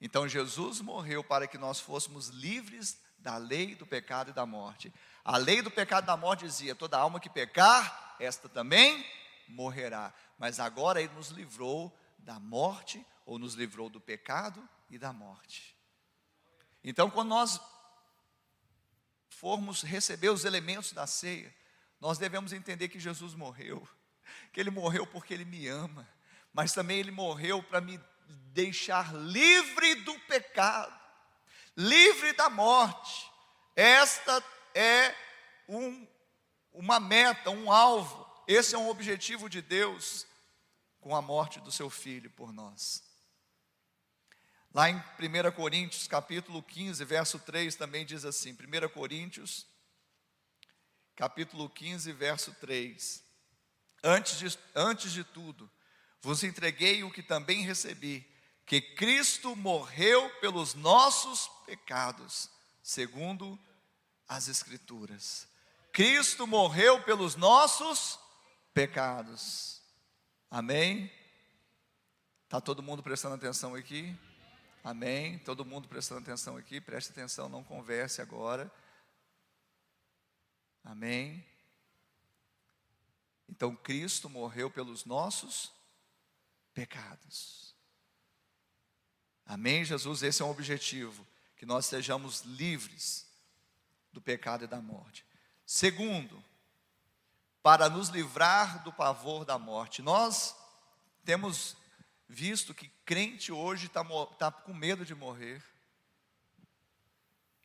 Então 0.00 0.28
Jesus 0.28 0.80
morreu 0.80 1.24
para 1.24 1.48
que 1.48 1.58
nós 1.58 1.80
fôssemos 1.80 2.28
livres 2.28 3.02
da 3.18 3.36
lei 3.36 3.74
do 3.74 3.84
pecado 3.84 4.30
e 4.30 4.32
da 4.32 4.46
morte. 4.46 4.94
A 5.24 5.36
lei 5.36 5.62
do 5.62 5.70
pecado 5.70 6.04
e 6.04 6.06
da 6.06 6.16
morte 6.16 6.44
dizia: 6.44 6.76
toda 6.76 6.96
alma 6.96 7.18
que 7.18 7.28
pecar, 7.28 8.14
esta 8.20 8.48
também 8.48 9.04
morrerá. 9.48 10.14
Mas 10.38 10.60
agora 10.60 11.02
ele 11.02 11.12
nos 11.14 11.30
livrou 11.30 11.92
da 12.18 12.38
morte, 12.38 13.04
ou 13.26 13.36
nos 13.36 13.54
livrou 13.54 13.90
do 13.90 14.00
pecado 14.00 14.62
e 14.88 14.96
da 14.96 15.12
morte. 15.12 15.76
Então, 16.82 17.10
quando 17.10 17.28
nós 17.28 17.60
formos 19.28 19.82
receber 19.82 20.30
os 20.30 20.44
elementos 20.44 20.92
da 20.92 21.06
ceia, 21.06 21.54
nós 22.00 22.18
devemos 22.18 22.52
entender 22.52 22.88
que 22.88 23.00
Jesus 23.00 23.34
morreu, 23.34 23.86
que 24.52 24.60
ele 24.60 24.70
morreu 24.70 25.06
porque 25.06 25.34
ele 25.34 25.44
me 25.44 25.66
ama, 25.66 26.08
mas 26.52 26.72
também 26.72 26.98
ele 26.98 27.10
morreu 27.10 27.62
para 27.62 27.80
me 27.80 28.00
deixar 28.52 29.14
livre 29.14 29.94
do 29.96 30.18
pecado, 30.20 30.98
livre 31.76 32.32
da 32.32 32.50
morte. 32.50 33.30
Esta 33.74 34.42
é 34.74 35.14
um, 35.68 36.06
uma 36.72 37.00
meta, 37.00 37.50
um 37.50 37.70
alvo, 37.70 38.26
esse 38.46 38.74
é 38.74 38.78
um 38.78 38.88
objetivo 38.88 39.48
de 39.48 39.62
Deus 39.62 40.26
com 41.00 41.14
a 41.14 41.22
morte 41.22 41.60
do 41.60 41.70
seu 41.70 41.88
filho 41.88 42.30
por 42.30 42.52
nós. 42.52 43.07
Lá 44.72 44.90
em 44.90 44.96
1 44.96 45.52
Coríntios, 45.56 46.06
capítulo 46.06 46.62
15, 46.62 47.04
verso 47.04 47.38
3, 47.38 47.74
também 47.74 48.04
diz 48.04 48.24
assim: 48.24 48.52
1 48.52 48.88
Coríntios, 48.90 49.66
capítulo 51.16 51.68
15, 51.70 52.12
verso 52.12 52.54
3. 52.60 53.24
Antes 54.04 54.38
de, 54.38 54.58
antes 54.74 55.12
de 55.12 55.24
tudo, 55.24 55.70
vos 56.20 56.44
entreguei 56.44 57.02
o 57.02 57.10
que 57.10 57.22
também 57.22 57.62
recebi, 57.62 58.26
que 58.66 58.80
Cristo 58.80 59.56
morreu 59.56 60.28
pelos 60.40 60.74
nossos 60.74 61.48
pecados, 61.64 62.50
segundo 62.82 63.58
as 64.28 64.48
Escrituras. 64.48 65.48
Cristo 65.92 66.46
morreu 66.46 67.02
pelos 67.02 67.34
nossos 67.34 68.18
pecados. 68.74 69.80
Amém? 70.50 71.10
Está 72.44 72.60
todo 72.60 72.82
mundo 72.82 73.02
prestando 73.02 73.34
atenção 73.34 73.74
aqui? 73.74 74.16
Amém? 74.88 75.38
Todo 75.40 75.66
mundo 75.66 75.86
prestando 75.86 76.22
atenção 76.22 76.56
aqui, 76.56 76.80
preste 76.80 77.10
atenção, 77.10 77.46
não 77.46 77.62
converse 77.62 78.22
agora. 78.22 78.72
Amém? 80.82 81.44
Então 83.46 83.76
Cristo 83.76 84.30
morreu 84.30 84.70
pelos 84.70 85.04
nossos 85.04 85.70
pecados. 86.72 87.74
Amém, 89.44 89.84
Jesus? 89.84 90.22
Esse 90.22 90.40
é 90.40 90.44
um 90.46 90.50
objetivo, 90.50 91.26
que 91.58 91.66
nós 91.66 91.84
sejamos 91.84 92.40
livres 92.40 93.30
do 94.10 94.22
pecado 94.22 94.64
e 94.64 94.68
da 94.68 94.80
morte. 94.80 95.22
Segundo, 95.66 96.42
para 97.62 97.90
nos 97.90 98.08
livrar 98.08 98.82
do 98.84 98.92
pavor 98.92 99.44
da 99.44 99.58
morte. 99.58 100.00
Nós 100.00 100.56
temos 101.26 101.76
visto 102.28 102.74
que 102.74 102.88
crente 103.04 103.50
hoje 103.50 103.86
está 103.86 104.04
tá 104.38 104.52
com 104.52 104.74
medo 104.74 105.04
de 105.04 105.14
morrer. 105.14 105.64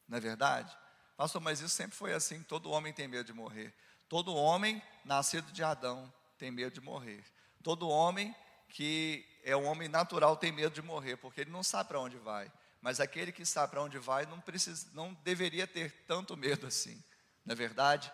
Não 0.07 0.17
é 0.17 0.21
verdade? 0.21 0.75
Pastor, 1.17 1.41
mas 1.41 1.59
isso 1.59 1.75
sempre 1.75 1.95
foi 1.95 2.13
assim: 2.13 2.41
todo 2.43 2.71
homem 2.71 2.93
tem 2.93 3.07
medo 3.07 3.25
de 3.25 3.33
morrer. 3.33 3.73
Todo 4.07 4.35
homem 4.35 4.81
nascido 5.03 5.51
de 5.51 5.63
Adão 5.63 6.11
tem 6.37 6.51
medo 6.51 6.73
de 6.73 6.81
morrer. 6.81 7.23
Todo 7.61 7.89
homem 7.89 8.35
que 8.69 9.25
é 9.43 9.55
um 9.55 9.65
homem 9.65 9.87
natural 9.87 10.35
tem 10.35 10.51
medo 10.51 10.73
de 10.73 10.81
morrer, 10.81 11.17
porque 11.17 11.41
ele 11.41 11.51
não 11.51 11.63
sabe 11.63 11.89
para 11.89 11.99
onde 11.99 12.17
vai. 12.17 12.51
Mas 12.81 12.99
aquele 12.99 13.31
que 13.31 13.45
sabe 13.45 13.71
para 13.71 13.81
onde 13.81 13.97
vai 13.97 14.25
não, 14.25 14.41
precisa, 14.41 14.89
não 14.93 15.13
deveria 15.23 15.65
ter 15.65 15.91
tanto 16.05 16.35
medo 16.35 16.67
assim. 16.67 17.01
Não 17.45 17.53
é 17.53 17.55
verdade? 17.55 18.11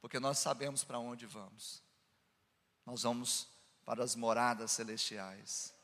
Porque 0.00 0.20
nós 0.20 0.38
sabemos 0.38 0.84
para 0.84 0.98
onde 0.98 1.26
vamos. 1.26 1.82
Nós 2.84 3.02
vamos 3.02 3.48
para 3.84 4.04
as 4.04 4.14
moradas 4.14 4.70
celestiais. 4.72 5.75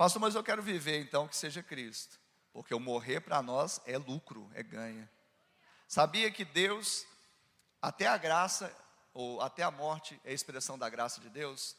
Pastor, 0.00 0.18
mas 0.18 0.34
eu 0.34 0.42
quero 0.42 0.62
viver 0.62 0.98
então 0.98 1.28
que 1.28 1.36
seja 1.36 1.62
Cristo, 1.62 2.18
porque 2.54 2.74
o 2.74 2.80
morrer 2.80 3.20
para 3.20 3.42
nós 3.42 3.82
é 3.84 3.98
lucro, 3.98 4.50
é 4.54 4.62
ganha. 4.62 5.06
Sabia 5.86 6.30
que 6.30 6.42
Deus, 6.42 7.04
até 7.82 8.06
a 8.06 8.16
graça, 8.16 8.74
ou 9.12 9.42
até 9.42 9.62
a 9.62 9.70
morte, 9.70 10.18
é 10.24 10.30
a 10.30 10.32
expressão 10.32 10.78
da 10.78 10.88
graça 10.88 11.20
de 11.20 11.28
Deus? 11.28 11.76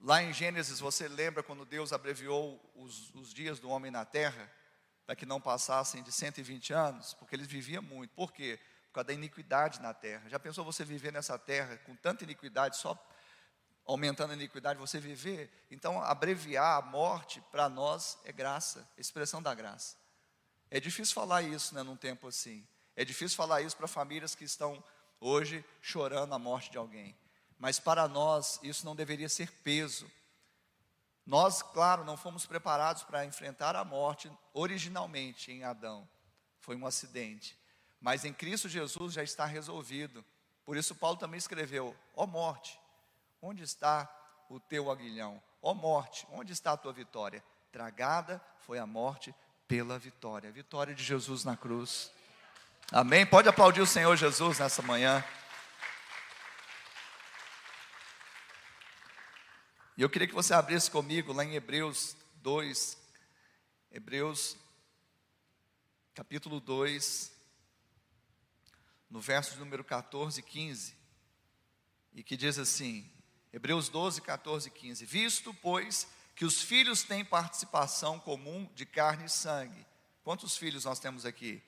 Lá 0.00 0.22
em 0.22 0.32
Gênesis, 0.32 0.80
você 0.80 1.06
lembra 1.06 1.42
quando 1.42 1.66
Deus 1.66 1.92
abreviou 1.92 2.58
os, 2.74 3.14
os 3.14 3.34
dias 3.34 3.60
do 3.60 3.68
homem 3.68 3.90
na 3.90 4.06
terra, 4.06 4.50
para 5.04 5.14
que 5.14 5.26
não 5.26 5.42
passassem 5.42 6.02
de 6.02 6.12
120 6.12 6.72
anos? 6.72 7.12
Porque 7.12 7.36
eles 7.36 7.46
viviam 7.46 7.82
muito. 7.82 8.14
Por 8.14 8.32
quê? 8.32 8.58
Por 8.86 8.94
causa 8.94 9.08
da 9.08 9.12
iniquidade 9.12 9.82
na 9.82 9.92
terra. 9.92 10.30
Já 10.30 10.38
pensou 10.38 10.64
você 10.64 10.82
viver 10.82 11.12
nessa 11.12 11.38
terra 11.38 11.76
com 11.84 11.94
tanta 11.94 12.24
iniquidade, 12.24 12.78
só 12.78 12.94
aumentando 13.84 14.32
a 14.32 14.34
iniquidade, 14.34 14.78
você 14.78 14.98
viver. 14.98 15.50
Então, 15.70 16.02
abreviar 16.02 16.78
a 16.78 16.82
morte 16.82 17.40
para 17.50 17.68
nós 17.68 18.18
é 18.24 18.32
graça, 18.32 18.88
expressão 18.96 19.42
da 19.42 19.54
graça. 19.54 19.96
É 20.70 20.80
difícil 20.80 21.14
falar 21.14 21.42
isso 21.42 21.74
né, 21.74 21.82
num 21.82 21.96
tempo 21.96 22.28
assim. 22.28 22.66
É 22.96 23.04
difícil 23.04 23.36
falar 23.36 23.60
isso 23.62 23.76
para 23.76 23.86
famílias 23.86 24.34
que 24.34 24.44
estão 24.44 24.82
hoje 25.20 25.64
chorando 25.80 26.34
a 26.34 26.38
morte 26.38 26.70
de 26.70 26.78
alguém. 26.78 27.16
Mas 27.58 27.78
para 27.78 28.08
nós, 28.08 28.58
isso 28.62 28.84
não 28.84 28.96
deveria 28.96 29.28
ser 29.28 29.50
peso. 29.62 30.10
Nós, 31.26 31.62
claro, 31.62 32.04
não 32.04 32.16
fomos 32.16 32.44
preparados 32.44 33.02
para 33.02 33.24
enfrentar 33.24 33.76
a 33.76 33.84
morte 33.84 34.30
originalmente 34.52 35.50
em 35.50 35.64
Adão. 35.64 36.08
Foi 36.60 36.76
um 36.76 36.86
acidente. 36.86 37.58
Mas 38.00 38.24
em 38.24 38.32
Cristo 38.32 38.68
Jesus 38.68 39.14
já 39.14 39.22
está 39.22 39.46
resolvido. 39.46 40.24
Por 40.64 40.76
isso, 40.76 40.94
Paulo 40.94 41.16
também 41.16 41.38
escreveu: 41.38 41.96
Ó 42.14 42.24
oh 42.24 42.26
morte, 42.26 42.78
Onde 43.46 43.62
está 43.62 44.10
o 44.48 44.58
teu 44.58 44.90
aguilhão? 44.90 45.42
Ó 45.60 45.74
morte, 45.74 46.26
onde 46.30 46.50
está 46.54 46.72
a 46.72 46.78
tua 46.78 46.94
vitória? 46.94 47.44
Tragada 47.70 48.42
foi 48.60 48.78
a 48.78 48.86
morte 48.86 49.34
pela 49.68 49.98
vitória. 49.98 50.50
Vitória 50.50 50.94
de 50.94 51.04
Jesus 51.04 51.44
na 51.44 51.54
cruz. 51.54 52.10
Amém? 52.90 53.26
Pode 53.26 53.46
aplaudir 53.46 53.82
o 53.82 53.86
Senhor 53.86 54.16
Jesus 54.16 54.60
nessa 54.60 54.80
manhã. 54.80 55.22
E 59.98 60.00
eu 60.00 60.08
queria 60.08 60.26
que 60.26 60.34
você 60.34 60.54
abrisse 60.54 60.90
comigo 60.90 61.30
lá 61.30 61.44
em 61.44 61.54
Hebreus 61.54 62.16
2, 62.36 62.96
Hebreus 63.90 64.56
capítulo 66.14 66.60
2, 66.60 67.30
no 69.10 69.20
verso 69.20 69.58
número 69.58 69.84
14 69.84 70.40
e 70.40 70.42
15, 70.42 70.96
e 72.14 72.22
que 72.24 72.38
diz 72.38 72.58
assim: 72.58 73.13
Hebreus 73.54 73.88
12, 73.88 74.20
14 74.20 74.66
e 74.66 74.70
15. 74.72 75.04
Visto, 75.06 75.54
pois, 75.54 76.08
que 76.34 76.44
os 76.44 76.60
filhos 76.60 77.04
têm 77.04 77.24
participação 77.24 78.18
comum 78.18 78.68
de 78.74 78.84
carne 78.84 79.26
e 79.26 79.30
sangue. 79.30 79.86
Quantos 80.24 80.56
filhos 80.56 80.84
nós 80.84 80.98
temos 80.98 81.24
aqui? 81.24 81.62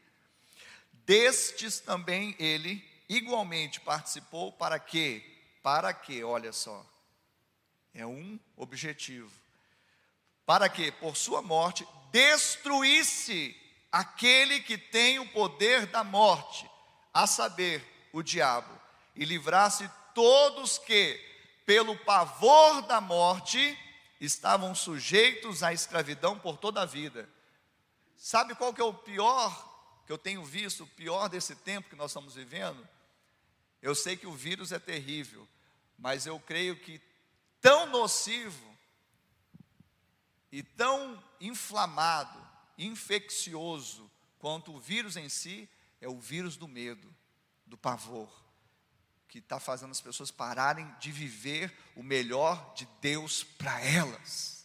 Destes 1.05 1.79
também 1.79 2.35
ele 2.41 2.85
igualmente 3.09 3.79
participou 3.79 4.51
para 4.51 4.81
quê? 4.81 5.25
Para 5.63 5.95
quê? 5.95 6.25
Olha 6.25 6.53
só. 6.53 6.85
É 7.95 8.05
um 8.05 8.37
objetivo. 8.57 9.31
Para 10.45 10.69
que, 10.69 10.91
por 10.91 11.17
sua 11.17 11.41
morte, 11.41 11.87
destruísse 12.11 13.57
aquele 13.93 14.59
que 14.59 14.77
tem 14.77 15.21
o 15.21 15.29
poder 15.29 15.87
da 15.87 16.03
morte, 16.03 16.69
a 17.15 17.29
saber, 17.29 18.09
o 18.13 18.25
diabo, 18.25 18.77
e 19.15 19.25
livrasse 19.25 19.89
todos 20.13 20.79
que, 20.79 21.26
pelo 21.67 21.99
pavor 21.99 22.83
da 22.83 23.01
morte, 23.01 23.77
estavam 24.21 24.75
sujeitos 24.75 25.65
à 25.65 25.73
escravidão 25.73 26.39
por 26.39 26.57
toda 26.57 26.83
a 26.83 26.87
vida. 26.87 27.29
Sabe 28.17 28.55
qual 28.55 28.73
que 28.73 28.81
é 28.81 28.85
o 28.85 28.95
pior 28.95 29.75
que 30.07 30.13
eu 30.13 30.17
tenho 30.17 30.45
visto, 30.45 30.85
o 30.85 30.89
pior 30.89 31.29
desse 31.29 31.57
tempo 31.57 31.91
que 31.91 31.97
nós 31.97 32.13
estamos 32.13 32.37
vivendo? 32.37 32.89
Eu 33.83 33.95
sei 33.95 34.17
que 34.17 34.27
o 34.27 34.33
vírus 34.33 34.71
é 34.71 34.79
terrível, 34.79 35.47
mas 35.99 36.25
eu 36.25 36.39
creio 36.39 36.77
que 36.77 37.01
tão 37.61 37.87
nocivo 37.87 38.77
e 40.53 40.63
tão 40.63 41.23
inflamado, 41.41 42.39
infeccioso 42.79 44.11
quanto 44.39 44.73
o 44.73 44.81
vírus 44.81 45.17
em 45.17 45.29
si 45.29 45.69
é 46.01 46.09
o 46.09 46.21
vírus 46.21 46.57
do 46.57 46.69
medo, 46.69 47.13
do 47.67 47.77
pavor, 47.77 48.31
que 49.29 49.39
está 49.39 49.59
fazendo 49.59 49.91
as 49.91 50.01
pessoas 50.01 50.31
pararem 50.31 50.91
de 51.01 51.11
viver 51.11 51.73
o 51.95 52.03
melhor 52.03 52.73
de 52.75 52.87
Deus 53.01 53.43
para 53.43 53.81
elas. 53.81 54.65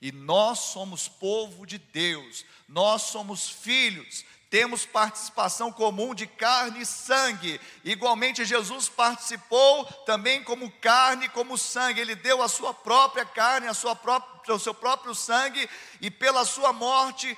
E 0.00 0.10
nós 0.10 0.58
somos 0.58 1.06
povo 1.08 1.64
de 1.64 1.78
Deus, 1.78 2.44
nós 2.68 3.02
somos 3.02 3.48
filhos, 3.48 4.24
temos 4.50 4.84
participação 4.84 5.72
comum 5.72 6.14
de 6.14 6.26
carne 6.26 6.82
e 6.82 6.86
sangue. 6.86 7.60
Igualmente, 7.84 8.44
Jesus 8.44 8.88
participou 8.88 9.84
também 10.04 10.42
como 10.42 10.70
carne, 10.72 11.28
como 11.28 11.56
sangue. 11.56 12.00
Ele 12.00 12.14
deu 12.14 12.42
a 12.42 12.48
sua 12.48 12.74
própria 12.74 13.24
carne, 13.24 13.66
a 13.66 13.72
sua 13.72 13.96
própria, 13.96 14.54
o 14.54 14.58
seu 14.58 14.74
próprio 14.74 15.14
sangue, 15.14 15.70
e 16.00 16.10
pela 16.10 16.44
sua 16.44 16.72
morte 16.72 17.34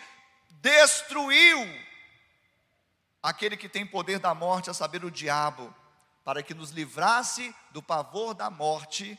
destruiu 0.50 1.60
aquele 3.22 3.56
que 3.56 3.68
tem 3.68 3.86
poder 3.86 4.18
da 4.18 4.34
morte, 4.34 4.68
a 4.68 4.74
saber, 4.74 5.04
o 5.04 5.10
diabo, 5.10 5.72
para 6.24 6.42
que 6.42 6.54
nos 6.54 6.70
livrasse 6.70 7.54
do 7.70 7.82
pavor 7.82 8.34
da 8.34 8.50
morte, 8.50 9.18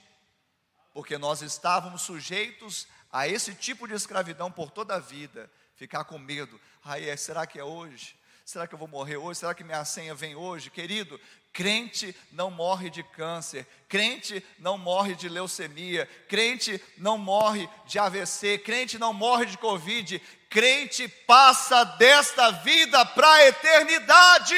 porque 0.94 1.18
nós 1.18 1.42
estávamos 1.42 2.02
sujeitos 2.02 2.88
a 3.12 3.28
esse 3.28 3.54
tipo 3.54 3.88
de 3.88 3.94
escravidão 3.94 4.52
por 4.52 4.72
toda 4.72 4.96
a 4.96 5.00
vida 5.00 5.50
ficar 5.76 6.04
com 6.06 6.18
medo. 6.18 6.60
Ai, 6.84 7.10
é, 7.10 7.16
será 7.16 7.46
que 7.46 7.60
é 7.60 7.64
hoje? 7.64 8.16
Será 8.46 8.68
que 8.68 8.74
eu 8.74 8.80
vou 8.80 8.88
morrer 8.88 9.18
hoje? 9.18 9.40
Será 9.40 9.54
que 9.54 9.64
minha 9.64 9.84
senha 9.86 10.14
vem 10.14 10.36
hoje? 10.36 10.70
Querido, 10.70 11.20
crente 11.52 12.16
não 12.32 12.52
morre 12.52 12.90
de 12.90 13.02
câncer, 13.02 13.68
crente 13.90 14.44
não 14.60 14.78
morre 14.78 15.16
de 15.16 15.28
leucemia, 15.28 16.06
crente 16.28 16.82
não 16.98 17.18
morre 17.18 17.68
de 17.88 17.98
AVC, 17.98 18.60
crente 18.60 19.00
não 19.00 19.14
morre 19.14 19.46
de 19.48 19.58
Covid, 19.58 20.20
crente 20.50 21.08
passa 21.08 21.84
desta 21.84 22.52
vida 22.52 23.04
para 23.06 23.32
a 23.32 23.48
eternidade. 23.48 24.56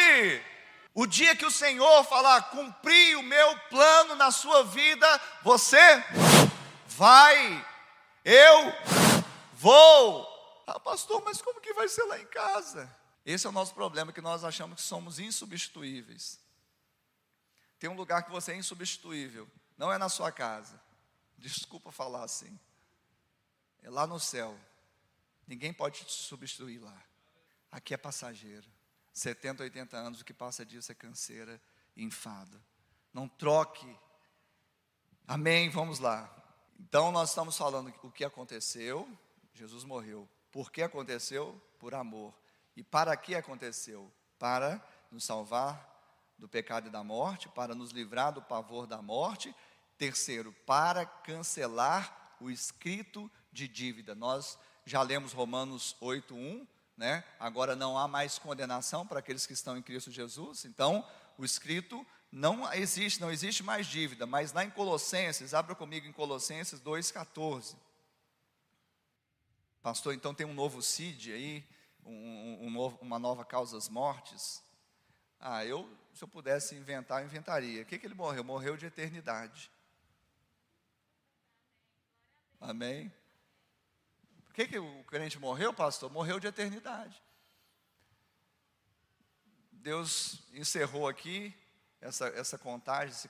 O 0.99 1.05
dia 1.05 1.36
que 1.36 1.45
o 1.45 1.51
Senhor 1.51 2.03
falar, 2.05 2.49
cumpri 2.49 3.15
o 3.15 3.21
meu 3.21 3.60
plano 3.69 4.15
na 4.15 4.31
sua 4.31 4.63
vida, 4.63 5.05
você 5.43 5.77
vai, 6.88 7.63
eu 8.25 8.73
vou. 9.53 10.27
Ah, 10.65 10.79
pastor, 10.79 11.21
mas 11.23 11.39
como 11.39 11.62
que 11.62 11.71
vai 11.71 11.88
ser 11.88 12.01
lá 12.05 12.19
em 12.19 12.25
casa? 12.25 12.91
Esse 13.23 13.45
é 13.45 13.49
o 13.51 13.53
nosso 13.53 13.75
problema, 13.75 14.12
que 14.12 14.21
nós 14.21 14.43
achamos 14.43 14.77
que 14.77 14.88
somos 14.88 15.19
insubstituíveis. 15.19 16.39
Tem 17.77 17.91
um 17.91 17.95
lugar 17.95 18.23
que 18.23 18.31
você 18.31 18.53
é 18.53 18.55
insubstituível, 18.55 19.47
não 19.77 19.93
é 19.93 19.99
na 19.99 20.10
sua 20.10 20.31
casa. 20.31 20.81
Desculpa 21.38 21.91
falar 21.91 22.23
assim. 22.23 22.60
É 23.83 23.89
lá 23.91 24.07
no 24.07 24.19
céu. 24.19 24.60
Ninguém 25.45 25.71
pode 25.71 26.03
te 26.05 26.12
substituir 26.12 26.79
lá. 26.79 27.03
Aqui 27.71 27.93
é 27.93 27.97
passageiro. 27.97 28.76
70, 29.17 29.63
80 29.63 29.97
anos, 29.97 30.21
o 30.21 30.25
que 30.25 30.34
passa 30.34 30.63
disso 30.63 30.91
é 30.91 30.95
canseira 30.95 31.60
e 31.95 32.03
enfado. 32.03 32.62
Não 33.12 33.27
troque. 33.27 33.97
Amém? 35.27 35.71
Vamos 35.71 35.97
lá. 35.97 36.32
Então 36.80 37.12
nós 37.12 37.30
estamos 37.30 37.58
falando 37.58 37.91
o 38.03 38.12
que 38.12 38.23
aconteceu. 38.23 39.10
Jesus 39.56 39.84
morreu. 39.84 40.30
Por 40.51 40.71
que 40.71 40.84
aconteceu? 40.84 41.60
Por 41.80 41.95
amor. 41.95 42.32
E 42.75 42.84
para 42.84 43.17
que 43.17 43.34
aconteceu? 43.34 44.13
Para 44.38 44.80
nos 45.12 45.23
salvar 45.23 45.95
do 46.38 46.47
pecado 46.47 46.88
e 46.88 46.91
da 46.91 47.03
morte, 47.03 47.49
para 47.49 47.73
nos 47.73 47.89
livrar 47.89 48.32
do 48.32 48.41
pavor 48.43 48.86
da 48.86 49.01
morte. 49.01 49.53
Terceiro, 49.97 50.53
para 50.63 51.08
cancelar 51.08 52.36
o 52.39 52.51
escrito 52.51 53.32
de 53.51 53.67
dívida. 53.67 54.13
Nós 54.13 54.60
já 54.86 55.01
lemos 55.01 55.34
Romanos 55.34 55.95
8:1, 55.99 56.67
né? 56.97 57.23
Agora 57.39 57.75
não 57.75 57.97
há 57.97 58.07
mais 58.07 58.39
condenação 58.39 59.05
para 59.05 59.19
aqueles 59.19 59.45
que 59.45 59.53
estão 59.53 59.77
em 59.77 59.83
Cristo 59.83 60.12
Jesus. 60.12 60.65
Então, 60.65 61.07
o 61.38 61.45
escrito 61.45 62.05
não 62.31 62.71
existe, 62.73 63.21
não 63.21 63.31
existe 63.31 63.63
mais 63.63 63.86
dívida, 63.86 64.25
mas 64.25 64.51
lá 64.51 64.65
em 64.65 64.69
Colossenses, 64.69 65.53
abra 65.53 65.75
comigo 65.75 66.07
em 66.07 66.12
Colossenses 66.12 66.81
2:14. 66.81 67.75
Pastor, 69.81 70.13
então 70.13 70.33
tem 70.33 70.45
um 70.45 70.53
novo 70.53 70.81
CID 70.81 71.31
aí, 71.31 71.69
um, 72.03 72.65
um 72.65 72.69
novo, 72.71 72.97
uma 73.01 73.19
nova 73.19 73.45
causas 73.45 73.88
mortes. 73.88 74.62
Ah, 75.39 75.63
eu, 75.63 75.89
se 76.13 76.23
eu 76.23 76.27
pudesse 76.27 76.75
inventar, 76.75 77.21
eu 77.21 77.27
inventaria. 77.27 77.83
O 77.83 77.86
que, 77.86 77.99
que 77.99 78.07
ele 78.07 78.15
morreu? 78.15 78.43
Morreu 78.43 78.75
de 78.75 78.88
eternidade. 78.88 79.71
Amém? 82.60 83.13
Que, 84.58 84.67
que 84.67 84.80
o 84.80 85.04
crente 85.04 85.38
morreu, 85.38 85.72
pastor? 85.72 86.12
Morreu 86.12 86.39
de 86.39 86.48
eternidade. 86.48 87.22
Deus 89.72 90.41
encerrou 90.52 91.08
aqui 91.08 91.54
essa, 92.02 92.26
essa 92.30 92.58
contagem, 92.58 93.13
esse 93.13 93.30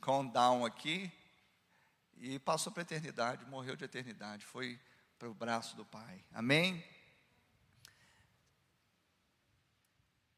countdown 0.00 0.64
aqui, 0.64 1.12
e 2.16 2.38
passou 2.38 2.72
para 2.72 2.80
a 2.80 2.88
eternidade, 2.88 3.44
morreu 3.44 3.76
de 3.76 3.84
eternidade. 3.84 4.42
Foi 4.46 4.80
para 5.18 5.28
o 5.28 5.34
braço 5.34 5.76
do 5.76 5.84
Pai. 5.84 6.24
Amém? 6.32 6.82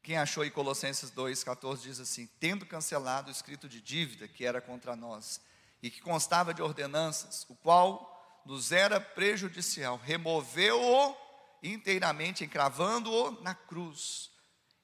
Quem 0.03 0.17
achou 0.17 0.43
em 0.43 0.51
Colossenses 0.51 1.09
2,14 1.09 1.83
diz 1.83 2.01
assim: 2.01 2.27
Tendo 2.37 2.65
cancelado 2.65 3.29
o 3.29 3.31
escrito 3.31 3.69
de 3.69 3.79
dívida 3.79 4.27
que 4.27 4.43
era 4.45 4.59
contra 4.59 4.93
nós, 4.93 5.39
e 5.81 5.89
que 5.89 6.01
constava 6.01 6.53
de 6.53 6.61
ordenanças, 6.61 7.45
o 7.47 7.55
qual 7.55 8.10
nos 8.45 8.71
era 8.71 8.99
prejudicial, 8.99 9.97
removeu-o 9.97 11.15
inteiramente, 11.63 12.43
encravando-o 12.43 13.41
na 13.41 13.53
cruz, 13.53 14.31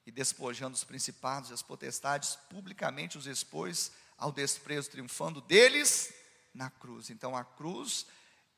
e 0.08 0.10
despojando 0.10 0.74
os 0.74 0.84
principados 0.84 1.50
e 1.50 1.52
as 1.52 1.60
potestades, 1.60 2.34
publicamente 2.48 3.18
os 3.18 3.26
expôs 3.26 3.92
ao 4.16 4.32
desprezo, 4.32 4.90
triunfando 4.90 5.38
deles 5.42 6.14
na 6.54 6.70
cruz. 6.70 7.10
Então 7.10 7.36
a 7.36 7.44
cruz 7.44 8.06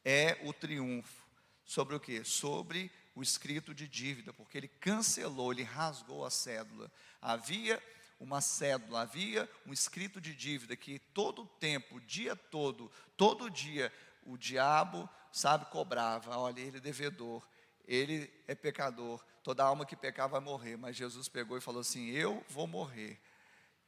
é 0.04 0.38
o 0.44 0.52
triunfo. 0.52 1.26
Sobre 1.64 1.96
o 1.96 2.00
que? 2.00 2.22
Sobre 2.22 2.88
o 3.16 3.22
escrito 3.22 3.74
de 3.74 3.88
dívida, 3.88 4.32
porque 4.32 4.56
ele 4.56 4.68
cancelou, 4.68 5.52
ele 5.52 5.64
rasgou 5.64 6.24
a 6.24 6.30
cédula. 6.30 6.88
Havia 7.20 7.82
uma 8.20 8.40
cédula, 8.40 9.00
havia 9.00 9.50
um 9.66 9.72
escrito 9.72 10.20
de 10.20 10.34
dívida 10.34 10.76
que 10.76 10.98
todo 10.98 11.42
o 11.42 11.46
tempo, 11.46 12.00
dia 12.02 12.36
todo, 12.36 12.92
todo 13.16 13.50
dia, 13.50 13.92
o 14.24 14.36
diabo, 14.36 15.08
sabe, 15.32 15.66
cobrava. 15.66 16.36
Olha, 16.36 16.60
ele 16.60 16.78
é 16.78 16.80
devedor, 16.80 17.46
ele 17.86 18.32
é 18.46 18.54
pecador, 18.54 19.24
toda 19.42 19.64
alma 19.64 19.86
que 19.86 19.96
pecar 19.96 20.28
vai 20.28 20.40
morrer. 20.40 20.76
Mas 20.76 20.96
Jesus 20.96 21.28
pegou 21.28 21.56
e 21.56 21.60
falou 21.60 21.80
assim: 21.80 22.08
Eu 22.10 22.44
vou 22.48 22.66
morrer 22.66 23.20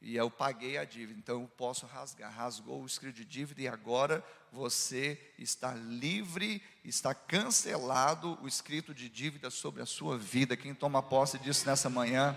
e 0.03 0.17
eu 0.17 0.29
paguei 0.29 0.77
a 0.77 0.83
dívida, 0.83 1.17
então 1.17 1.41
eu 1.41 1.47
posso 1.47 1.85
rasgar. 1.85 2.29
Rasgou 2.29 2.83
o 2.83 2.85
escrito 2.85 3.15
de 3.15 3.23
dívida 3.23 3.61
e 3.61 3.69
agora 3.69 4.21
você 4.51 5.33
está 5.39 5.73
livre, 5.73 6.61
está 6.83 7.15
cancelado 7.15 8.37
o 8.41 8.47
escrito 8.47 8.93
de 8.93 9.07
dívida 9.07 9.49
sobre 9.49 9.81
a 9.81 9.85
sua 9.85 10.17
vida. 10.17 10.57
Quem 10.57 10.75
toma 10.75 11.01
posse 11.01 11.39
disso 11.39 11.65
nessa 11.65 11.89
manhã? 11.89 12.35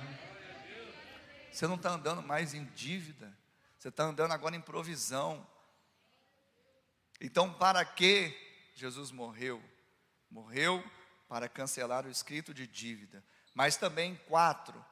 Você 1.50 1.66
não 1.66 1.74
está 1.74 1.90
andando 1.90 2.22
mais 2.22 2.54
em 2.54 2.64
dívida, 2.66 3.36
você 3.76 3.88
está 3.88 4.04
andando 4.04 4.30
agora 4.30 4.54
em 4.54 4.60
provisão. 4.60 5.44
Então, 7.20 7.52
para 7.52 7.84
que 7.84 8.34
Jesus 8.74 9.10
morreu? 9.10 9.62
Morreu 10.30 10.84
para 11.28 11.48
cancelar 11.48 12.06
o 12.06 12.10
escrito 12.10 12.52
de 12.52 12.66
dívida. 12.66 13.24
Mas 13.54 13.76
também, 13.76 14.16
quatro, 14.28 14.84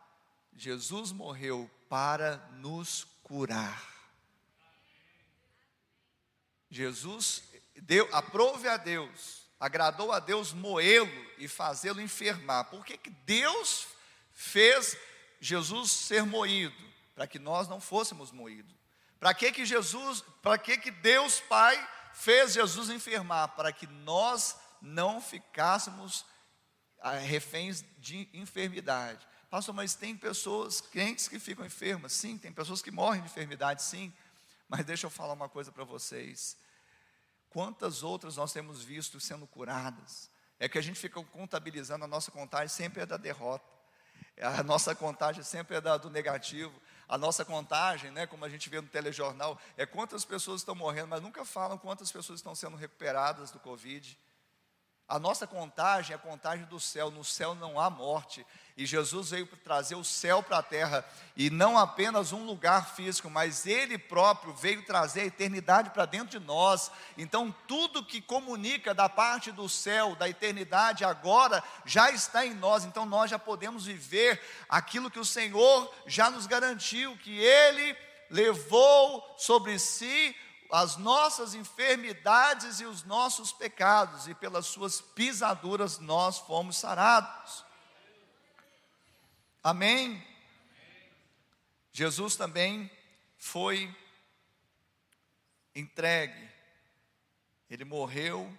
Jesus 0.57 1.13
morreu 1.13 1.71
para 1.89 2.37
nos 2.53 3.05
curar. 3.23 3.93
Jesus 6.71 7.45
deu, 7.83 8.09
aprove 8.13 8.69
a 8.69 8.77
Deus, 8.77 9.47
agradou 9.61 10.11
a 10.11 10.19
Deus 10.19 10.53
moê-lo 10.53 11.31
e 11.39 11.47
fazê-lo 11.47 12.01
enfermar. 12.01 12.65
Por 12.65 12.85
que, 12.85 12.97
que 12.97 13.11
Deus 13.11 13.87
fez 14.33 14.97
Jesus 15.39 15.91
ser 15.91 16.25
moído? 16.25 16.75
Para 17.15 17.27
que 17.27 17.39
nós 17.39 17.69
não 17.69 17.81
fôssemos 17.81 18.33
moídos. 18.33 18.75
Para 19.21 19.33
que, 19.35 19.53
que 19.53 19.65
Jesus, 19.65 20.25
para 20.43 20.59
que, 20.59 20.77
que 20.79 20.91
Deus 20.91 21.39
Pai 21.41 21.77
fez 22.15 22.55
Jesus 22.55 22.89
enfermar? 22.89 23.49
Para 23.51 23.73
que 23.73 23.87
nós 23.87 24.57
não 24.81 25.21
ficássemos 25.21 26.25
ah, 27.01 27.19
reféns 27.19 27.85
de 27.99 28.29
enfermidade. 28.33 29.27
Pastor, 29.51 29.75
mas 29.75 29.95
tem 29.95 30.17
pessoas, 30.17 30.81
crentes 30.81 31.29
que 31.29 31.39
ficam 31.39 31.65
enfermas, 31.65 32.13
sim, 32.13 32.37
tem 32.37 32.53
pessoas 32.53 32.83
que 32.83 32.91
morrem 32.91 33.21
de 33.21 33.29
enfermidade, 33.29 33.83
sim. 33.83 34.13
Mas 34.69 34.85
deixa 34.85 35.07
eu 35.07 35.11
falar 35.11 35.35
uma 35.35 35.49
coisa 35.49 35.71
para 35.71 35.85
vocês. 35.85 36.57
Quantas 37.51 38.03
outras 38.03 38.37
nós 38.37 38.53
temos 38.53 38.83
visto 38.83 39.21
sendo 39.21 39.47
curadas? 39.47 40.31
É 40.59 40.69
que 40.69 40.79
a 40.79 40.83
gente 40.83 40.99
fica 40.99 41.23
contabilizando, 41.23 42.05
a 42.05 42.09
nossa 42.09 42.31
contagem 42.31 42.69
sempre 42.69 43.03
é 43.03 43.07
da 43.07 43.17
derrota. 43.17 43.65
A 44.41 44.63
nossa 44.63 44.95
contagem 44.95 45.43
sempre 45.43 45.77
é 45.77 45.81
da, 45.81 45.97
do 45.97 46.11
negativo. 46.11 46.81
A 47.09 47.19
nossa 47.19 47.45
contagem, 47.45 48.11
né, 48.11 48.27
como 48.27 48.45
a 48.45 48.49
gente 48.49 48.69
vê 48.71 48.81
no 48.81 48.89
telejornal, 48.89 49.59
é 49.77 49.85
quantas 49.85 50.25
pessoas 50.25 50.61
estão 50.61 50.75
morrendo, 50.75 51.09
mas 51.09 51.23
nunca 51.23 51.45
falam 51.45 51.77
quantas 51.77 52.11
pessoas 52.11 52.41
estão 52.41 52.55
sendo 52.55 52.77
recuperadas 52.77 53.51
do 53.51 53.59
Covid. 53.59 54.19
A 55.07 55.19
nossa 55.19 55.47
contagem 55.47 56.13
é 56.13 56.17
a 56.17 56.19
contagem 56.19 56.65
do 56.65 56.81
céu, 56.81 57.11
no 57.11 57.23
céu 57.23 57.55
não 57.55 57.79
há 57.79 57.91
morte. 57.91 58.45
E 58.77 58.87
Jesus 58.87 59.31
veio 59.31 59.47
trazer 59.59 59.95
o 59.95 60.03
céu 60.03 60.43
para 60.43 60.59
a 60.59 60.63
terra, 60.63 61.05
e 61.37 61.49
não 61.49 61.79
apenas 61.79 62.33
um 62.33 62.45
lugar 62.45 62.95
físico, 62.95 63.31
mas 63.31 63.67
Ele 63.67 63.97
próprio 63.97 64.53
veio 64.55 64.85
trazer 64.85 65.21
a 65.21 65.27
eternidade 65.27 65.91
para 65.91 66.07
dentro 66.07 66.41
de 66.41 66.45
nós. 66.45 66.91
Então, 67.17 67.55
tudo 67.69 68.05
que 68.05 68.21
comunica 68.21 68.93
da 68.93 69.09
parte 69.09 69.53
do 69.53 69.69
céu, 69.69 70.17
da 70.17 70.29
eternidade, 70.29 71.05
agora 71.05 71.63
já 71.85 72.11
está 72.11 72.45
em 72.45 72.55
nós. 72.55 72.85
Então, 72.85 73.07
nós 73.07 73.31
já 73.31 73.39
podemos 73.39 73.85
viver 73.85 74.43
aquilo 74.69 75.11
que 75.11 75.21
o 75.21 75.25
Senhor 75.25 75.95
já 76.07 76.31
nos 76.31 76.47
garantiu, 76.47 77.17
que 77.19 77.39
Ele 77.39 77.97
levou 78.31 79.35
sobre 79.39 79.79
si 79.79 80.35
as 80.71 80.97
nossas 80.97 81.55
enfermidades 81.55 82.81
e 82.81 82.85
os 82.85 83.05
nossos 83.05 83.53
pecados, 83.53 84.27
e 84.27 84.35
pelas 84.35 84.67
suas 84.67 85.01
pisaduras 85.01 85.99
nós 85.99 86.39
fomos 86.39 86.77
sarados. 86.77 87.65
Amém? 89.63 90.23
Jesus 91.93 92.37
também 92.37 92.91
foi 93.37 93.95
entregue, 95.75 96.51
ele 97.71 97.85
morreu 97.85 98.53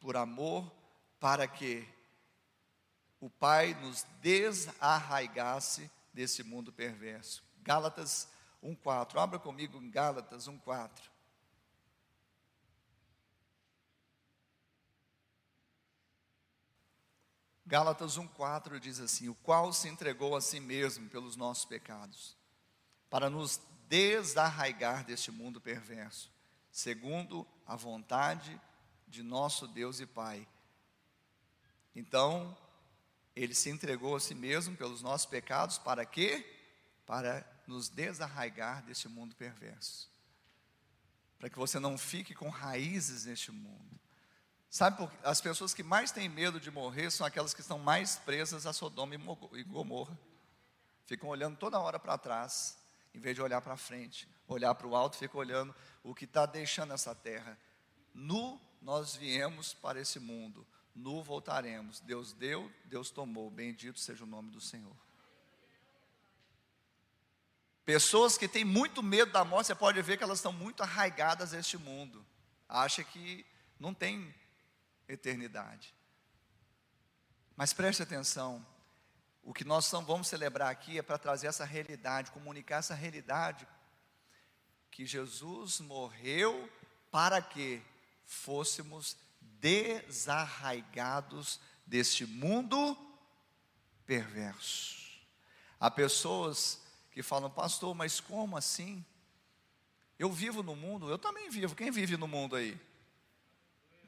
por 0.00 0.16
amor 0.16 0.70
para 1.20 1.46
que 1.46 1.86
o 3.20 3.30
Pai 3.30 3.74
nos 3.74 4.04
desarraigasse 4.20 5.90
desse 6.12 6.42
mundo 6.42 6.72
perverso. 6.72 7.44
Gálatas 7.62 8.28
1,4. 8.62 9.20
Abra 9.20 9.38
comigo 9.38 9.78
em 9.78 9.90
Gálatas 9.90 10.48
1,4. 10.48 11.11
Gálatas 17.72 18.18
1,4 18.18 18.78
diz 18.78 19.00
assim: 19.00 19.30
O 19.30 19.34
qual 19.34 19.72
se 19.72 19.88
entregou 19.88 20.36
a 20.36 20.42
si 20.42 20.60
mesmo 20.60 21.08
pelos 21.08 21.36
nossos 21.36 21.64
pecados, 21.64 22.36
para 23.08 23.30
nos 23.30 23.62
desarraigar 23.88 25.06
deste 25.06 25.30
mundo 25.30 25.58
perverso, 25.58 26.30
segundo 26.70 27.48
a 27.66 27.74
vontade 27.74 28.60
de 29.08 29.22
nosso 29.22 29.66
Deus 29.66 30.00
e 30.00 30.06
Pai. 30.06 30.46
Então, 31.96 32.54
ele 33.34 33.54
se 33.54 33.70
entregou 33.70 34.16
a 34.16 34.20
si 34.20 34.34
mesmo 34.34 34.76
pelos 34.76 35.00
nossos 35.00 35.24
pecados, 35.24 35.78
para 35.78 36.04
quê? 36.04 36.44
Para 37.06 37.42
nos 37.66 37.88
desarraigar 37.88 38.82
deste 38.82 39.08
mundo 39.08 39.34
perverso. 39.34 40.10
Para 41.38 41.48
que 41.48 41.58
você 41.58 41.80
não 41.80 41.96
fique 41.96 42.34
com 42.34 42.50
raízes 42.50 43.24
neste 43.24 43.50
mundo. 43.50 44.01
Sabe, 44.72 44.96
por, 44.96 45.12
as 45.22 45.38
pessoas 45.38 45.74
que 45.74 45.82
mais 45.82 46.12
têm 46.12 46.30
medo 46.30 46.58
de 46.58 46.70
morrer 46.70 47.10
são 47.10 47.26
aquelas 47.26 47.52
que 47.52 47.60
estão 47.60 47.78
mais 47.78 48.16
presas 48.16 48.64
a 48.64 48.72
Sodoma 48.72 49.14
e 49.14 49.62
Gomorra. 49.64 50.18
Ficam 51.04 51.28
olhando 51.28 51.58
toda 51.58 51.78
hora 51.78 51.98
para 51.98 52.16
trás, 52.16 52.78
em 53.12 53.20
vez 53.20 53.36
de 53.36 53.42
olhar 53.42 53.60
para 53.60 53.76
frente. 53.76 54.26
Olhar 54.48 54.74
para 54.74 54.86
o 54.86 54.96
alto, 54.96 55.18
ficam 55.18 55.38
olhando 55.38 55.74
o 56.02 56.14
que 56.14 56.24
está 56.24 56.46
deixando 56.46 56.94
essa 56.94 57.14
terra. 57.14 57.58
Nu 58.14 58.58
nós 58.80 59.14
viemos 59.14 59.74
para 59.74 60.00
esse 60.00 60.18
mundo, 60.18 60.66
nu 60.94 61.22
voltaremos. 61.22 62.00
Deus 62.00 62.32
deu, 62.32 62.72
Deus 62.86 63.10
tomou. 63.10 63.50
Bendito 63.50 64.00
seja 64.00 64.24
o 64.24 64.26
nome 64.26 64.50
do 64.50 64.60
Senhor. 64.60 64.96
Pessoas 67.84 68.38
que 68.38 68.48
têm 68.48 68.64
muito 68.64 69.02
medo 69.02 69.32
da 69.32 69.44
morte, 69.44 69.66
você 69.66 69.74
pode 69.74 70.00
ver 70.00 70.16
que 70.16 70.24
elas 70.24 70.38
estão 70.38 70.50
muito 70.50 70.82
arraigadas 70.82 71.52
a 71.52 71.58
este 71.58 71.76
mundo. 71.76 72.24
Acha 72.66 73.04
que 73.04 73.44
não 73.78 73.92
tem 73.92 74.34
eternidade. 75.12 75.94
Mas 77.56 77.72
preste 77.72 78.02
atenção, 78.02 78.62
o 79.42 79.52
que 79.52 79.64
nós 79.64 79.90
vamos 79.90 80.28
celebrar 80.28 80.70
aqui 80.70 80.96
é 80.98 81.02
para 81.02 81.18
trazer 81.18 81.48
essa 81.48 81.64
realidade, 81.64 82.30
comunicar 82.30 82.76
essa 82.78 82.94
realidade, 82.94 83.66
que 84.90 85.04
Jesus 85.06 85.80
morreu 85.80 86.70
para 87.10 87.42
que 87.42 87.82
fôssemos 88.24 89.16
desarraigados 89.40 91.60
deste 91.86 92.26
mundo 92.26 92.96
perverso. 94.06 95.02
Há 95.78 95.90
pessoas 95.90 96.80
que 97.10 97.22
falam, 97.22 97.50
pastor, 97.50 97.94
mas 97.94 98.18
como 98.20 98.56
assim? 98.56 99.04
Eu 100.18 100.30
vivo 100.30 100.62
no 100.62 100.76
mundo, 100.76 101.10
eu 101.10 101.18
também 101.18 101.50
vivo. 101.50 101.74
Quem 101.74 101.90
vive 101.90 102.16
no 102.16 102.28
mundo 102.28 102.56
aí? 102.56 102.80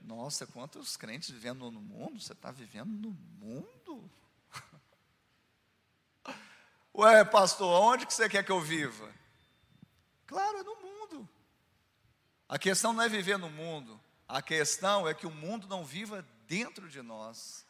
Nossa, 0.04 0.46
quantos 0.46 0.96
crentes 0.98 1.30
vivendo 1.30 1.70
no 1.70 1.80
mundo? 1.80 2.20
Você 2.20 2.34
está 2.34 2.50
vivendo 2.50 2.90
no 2.90 3.10
mundo? 3.10 4.10
Ué, 6.94 7.24
pastor, 7.24 7.80
onde 7.80 8.06
que 8.06 8.12
você 8.12 8.28
quer 8.28 8.44
que 8.44 8.52
eu 8.52 8.60
viva? 8.60 9.10
Claro, 10.26 10.58
é 10.58 10.62
no 10.62 10.76
mundo. 10.76 11.28
A 12.46 12.58
questão 12.58 12.92
não 12.92 13.02
é 13.02 13.08
viver 13.08 13.38
no 13.38 13.48
mundo, 13.48 13.98
a 14.28 14.42
questão 14.42 15.08
é 15.08 15.14
que 15.14 15.26
o 15.26 15.30
mundo 15.30 15.66
não 15.66 15.84
viva 15.84 16.24
dentro 16.46 16.88
de 16.88 17.00
nós. 17.02 17.64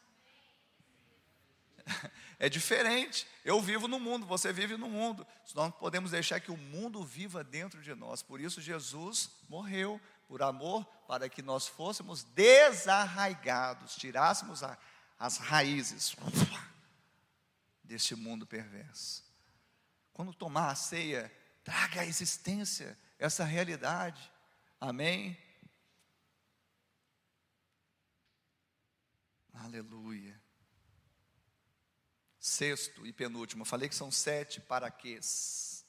É 2.37 2.49
diferente. 2.49 3.25
Eu 3.45 3.61
vivo 3.61 3.87
no 3.87 3.97
mundo, 3.97 4.25
você 4.25 4.51
vive 4.51 4.75
no 4.75 4.89
mundo. 4.89 5.25
Nós 5.53 5.73
podemos 5.75 6.11
deixar 6.11 6.41
que 6.41 6.51
o 6.51 6.57
mundo 6.57 7.01
viva 7.01 7.45
dentro 7.45 7.81
de 7.81 7.95
nós. 7.95 8.21
Por 8.21 8.41
isso 8.41 8.59
Jesus 8.59 9.29
morreu 9.47 10.01
por 10.27 10.41
amor, 10.41 10.85
para 11.07 11.29
que 11.29 11.41
nós 11.41 11.67
fôssemos 11.67 12.23
desarraigados, 12.23 13.95
tirássemos 13.95 14.63
a, 14.63 14.77
as 15.19 15.37
raízes 15.37 16.15
deste 17.83 18.15
mundo 18.15 18.45
perverso. 18.45 19.23
Quando 20.13 20.33
tomar 20.33 20.69
a 20.69 20.75
ceia, 20.75 21.31
traga 21.63 22.01
à 22.01 22.05
existência 22.05 22.97
essa 23.19 23.43
realidade. 23.43 24.31
Amém? 24.79 25.37
Aleluia. 29.53 30.39
Sexto 32.39 33.05
e 33.07 33.11
penúltimo, 33.11 33.61
eu 33.61 33.65
falei 33.65 33.89
que 33.89 33.95
são 33.95 34.11
sete 34.11 34.61
para 34.61 34.91
quês. 34.91 35.85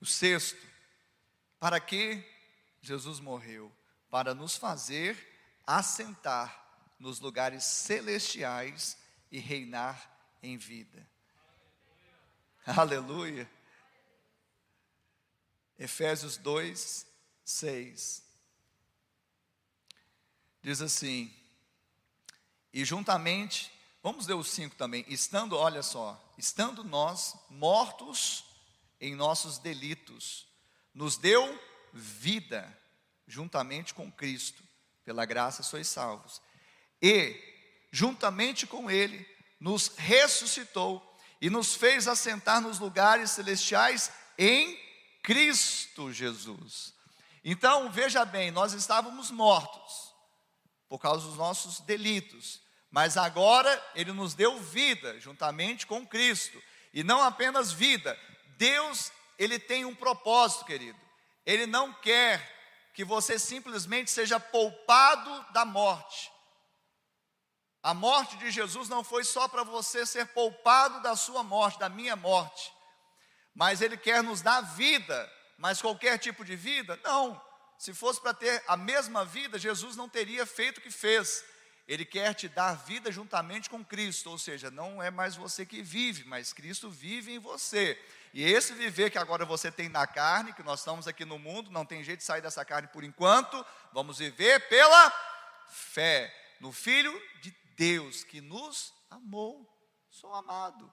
O 0.00 0.06
sexto, 0.06 0.64
para 1.58 1.80
que 1.80 2.24
Jesus 2.86 3.18
morreu 3.18 3.72
para 4.08 4.34
nos 4.34 4.56
fazer 4.56 5.16
assentar 5.66 6.64
nos 6.98 7.18
lugares 7.18 7.64
celestiais 7.64 8.96
e 9.30 9.38
reinar 9.38 10.10
em 10.42 10.56
vida. 10.56 11.06
Aleluia. 12.64 13.50
Efésios 15.78 16.36
2, 16.36 17.06
6. 17.44 18.24
Diz 20.62 20.80
assim: 20.80 21.34
E 22.72 22.84
juntamente, 22.84 23.70
vamos 24.02 24.26
ler 24.26 24.34
o 24.34 24.44
5 24.44 24.76
também, 24.76 25.04
estando, 25.08 25.56
olha 25.56 25.82
só, 25.82 26.22
estando 26.38 26.84
nós 26.84 27.36
mortos 27.50 28.44
em 29.00 29.14
nossos 29.14 29.58
delitos, 29.58 30.46
nos 30.94 31.16
deu 31.18 31.60
vida 31.96 32.76
juntamente 33.26 33.94
com 33.94 34.10
Cristo. 34.10 34.62
Pela 35.04 35.24
graça 35.24 35.62
sois 35.62 35.88
salvos. 35.88 36.40
E, 37.00 37.36
juntamente 37.90 38.66
com 38.66 38.90
Ele, 38.90 39.26
nos 39.60 39.88
ressuscitou 39.96 41.02
e 41.40 41.50
nos 41.50 41.74
fez 41.74 42.08
assentar 42.08 42.60
nos 42.60 42.78
lugares 42.78 43.30
celestiais 43.30 44.10
em 44.38 44.78
Cristo 45.22 46.12
Jesus. 46.12 46.94
Então, 47.44 47.90
veja 47.90 48.24
bem, 48.24 48.50
nós 48.50 48.72
estávamos 48.72 49.30
mortos 49.30 50.12
por 50.88 50.98
causa 50.98 51.26
dos 51.26 51.36
nossos 51.36 51.80
delitos, 51.80 52.60
mas 52.90 53.16
agora 53.16 53.84
Ele 53.94 54.12
nos 54.12 54.34
deu 54.34 54.58
vida 54.60 55.18
juntamente 55.20 55.86
com 55.86 56.06
Cristo, 56.06 56.62
e 56.92 57.04
não 57.04 57.22
apenas 57.22 57.72
vida, 57.72 58.18
Deus, 58.56 59.12
Ele 59.38 59.58
tem 59.58 59.84
um 59.84 59.94
propósito, 59.94 60.64
querido. 60.64 60.98
Ele 61.46 61.64
não 61.64 61.92
quer 61.92 62.54
que 62.92 63.04
você 63.04 63.38
simplesmente 63.38 64.10
seja 64.10 64.40
poupado 64.40 65.52
da 65.52 65.64
morte. 65.64 66.30
A 67.82 67.94
morte 67.94 68.36
de 68.38 68.50
Jesus 68.50 68.88
não 68.88 69.04
foi 69.04 69.22
só 69.22 69.46
para 69.46 69.62
você 69.62 70.04
ser 70.04 70.26
poupado 70.28 71.00
da 71.02 71.14
sua 71.14 71.44
morte, 71.44 71.78
da 71.78 71.88
minha 71.88 72.16
morte, 72.16 72.72
mas 73.54 73.80
Ele 73.80 73.96
quer 73.96 74.24
nos 74.24 74.42
dar 74.42 74.60
vida, 74.60 75.32
mas 75.56 75.80
qualquer 75.80 76.18
tipo 76.18 76.44
de 76.44 76.56
vida? 76.56 76.98
Não. 77.04 77.40
Se 77.78 77.94
fosse 77.94 78.20
para 78.20 78.34
ter 78.34 78.64
a 78.66 78.76
mesma 78.76 79.24
vida, 79.24 79.58
Jesus 79.58 79.94
não 79.94 80.08
teria 80.08 80.44
feito 80.44 80.78
o 80.78 80.80
que 80.80 80.90
fez. 80.90 81.44
Ele 81.86 82.04
quer 82.04 82.34
te 82.34 82.48
dar 82.48 82.74
vida 82.74 83.12
juntamente 83.12 83.70
com 83.70 83.84
Cristo, 83.84 84.30
ou 84.30 84.38
seja, 84.38 84.70
não 84.70 85.00
é 85.00 85.10
mais 85.10 85.36
você 85.36 85.64
que 85.64 85.82
vive, 85.82 86.24
mas 86.24 86.52
Cristo 86.52 86.90
vive 86.90 87.32
em 87.34 87.38
você. 87.38 87.96
E 88.36 88.44
esse 88.44 88.74
viver 88.74 89.08
que 89.08 89.16
agora 89.16 89.46
você 89.46 89.72
tem 89.72 89.88
na 89.88 90.06
carne, 90.06 90.52
que 90.52 90.62
nós 90.62 90.80
estamos 90.80 91.08
aqui 91.08 91.24
no 91.24 91.38
mundo, 91.38 91.70
não 91.70 91.86
tem 91.86 92.04
jeito 92.04 92.18
de 92.18 92.26
sair 92.26 92.42
dessa 92.42 92.66
carne 92.66 92.86
por 92.86 93.02
enquanto, 93.02 93.64
vamos 93.94 94.18
viver 94.18 94.68
pela 94.68 95.10
fé 95.70 96.30
no 96.60 96.70
Filho 96.70 97.18
de 97.40 97.50
Deus 97.78 98.24
que 98.24 98.42
nos 98.42 98.92
amou. 99.08 99.66
Sou 100.10 100.34
amado 100.34 100.92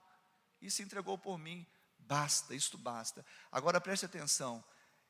e 0.61 0.71
se 0.71 0.83
entregou 0.83 1.17
por 1.17 1.37
mim. 1.37 1.67
Basta, 1.99 2.55
isto 2.55 2.77
basta. 2.77 3.25
Agora 3.51 3.81
preste 3.81 4.05
atenção. 4.05 4.63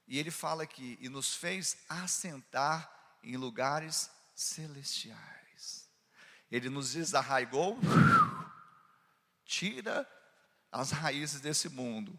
E 0.07 0.17
ele 0.17 0.31
fala 0.31 0.63
aqui, 0.63 0.97
e 0.99 1.09
nos 1.09 1.35
fez 1.35 1.77
assentar 1.87 2.91
em 3.21 3.37
lugares 3.37 4.09
celestiais. 4.33 5.87
Ele 6.49 6.67
nos 6.67 6.93
desarraigou, 6.93 7.77
tira 9.45 10.09
as 10.73 10.91
raízes 10.91 11.39
desse 11.39 11.69
mundo 11.69 12.17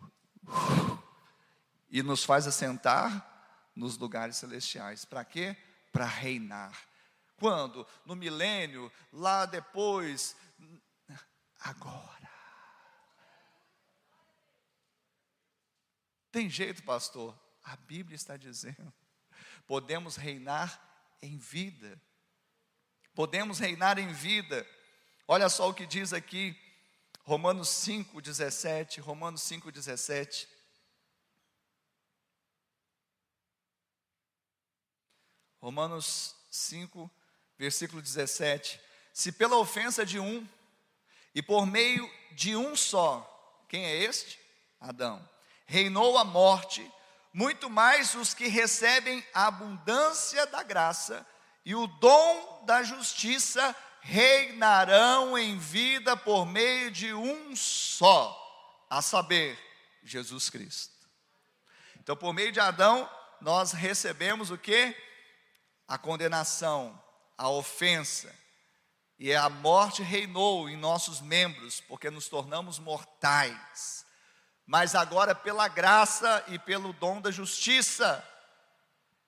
e 1.91 2.03
nos 2.03 2.25
faz 2.25 2.47
assentar 2.47 3.31
nos 3.75 3.99
lugares 3.99 4.37
celestiais. 4.37 5.05
Para 5.05 5.25
quê? 5.25 5.57
Para 5.93 6.07
reinar. 6.07 6.81
Quando? 7.37 7.87
No 8.07 8.15
milênio, 8.15 8.91
lá 9.13 9.45
depois, 9.45 10.37
agora. 11.61 12.31
Tem 16.31 16.49
jeito, 16.49 16.83
pastor? 16.85 17.37
A 17.63 17.77
Bíblia 17.77 18.15
está 18.15 18.37
dizendo. 18.37 18.93
Podemos 19.67 20.17
reinar 20.17 20.81
em 21.21 21.37
vida. 21.39 22.01
Podemos 23.15 23.59
reinar 23.59 23.99
em 23.99 24.13
vida. 24.13 24.65
Olha 25.27 25.49
só 25.49 25.71
o 25.71 25.75
que 25.75 25.87
diz 25.87 26.13
aqui, 26.13 26.57
Romanos 27.25 27.71
5, 27.71 28.21
17. 28.21 29.01
Romanos 29.01 29.43
5, 29.43 29.73
17. 29.73 30.47
Romanos 35.59 36.37
5, 36.51 37.11
versículo 37.57 38.03
17. 38.03 38.79
Se 39.15 39.33
pela 39.33 39.57
ofensa 39.57 40.05
de 40.05 40.21
um, 40.21 40.47
e 41.35 41.43
por 41.43 41.65
meio 41.65 42.07
de 42.33 42.55
um 42.55 42.77
só, 42.77 43.65
quem 43.71 43.87
é 43.87 43.97
este? 43.97 44.39
Adão, 44.79 45.27
reinou 45.65 46.19
a 46.19 46.25
morte, 46.25 46.93
muito 47.33 47.71
mais 47.71 48.15
os 48.15 48.35
que 48.35 48.49
recebem 48.49 49.27
a 49.33 49.47
abundância 49.47 50.47
da 50.47 50.63
graça 50.63 51.27
e 51.65 51.75
o 51.75 51.87
dom 51.87 52.65
da 52.67 52.83
justiça 52.83 53.75
reinarão 54.05 55.37
em 55.37 55.59
vida 55.59 56.15
por 56.15 56.45
meio 56.45 56.91
de 56.91 57.15
um 57.15 57.57
só, 57.57 58.39
a 58.89 59.01
saber, 59.01 59.59
Jesus 60.03 60.51
Cristo. 60.51 60.93
Então, 61.99 62.15
por 62.15 62.35
meio 62.35 62.53
de 62.53 62.61
Adão, 62.61 63.09
nós 63.41 63.73
recebemos 63.73 64.51
o 64.51 64.59
que? 64.59 64.95
A 65.89 65.97
condenação, 65.97 67.03
a 67.37 67.49
ofensa, 67.49 68.33
e 69.19 69.35
a 69.35 69.49
morte 69.49 70.03
reinou 70.03 70.69
em 70.69 70.77
nossos 70.77 71.23
membros, 71.23 71.81
porque 71.81 72.11
nos 72.11 72.29
tornamos 72.29 72.79
mortais. 72.79 74.05
Mas 74.67 74.95
agora, 74.95 75.35
pela 75.35 75.67
graça 75.67 76.45
e 76.49 76.59
pelo 76.59 76.93
dom 76.93 77.23
da 77.23 77.31
justiça, 77.31 78.23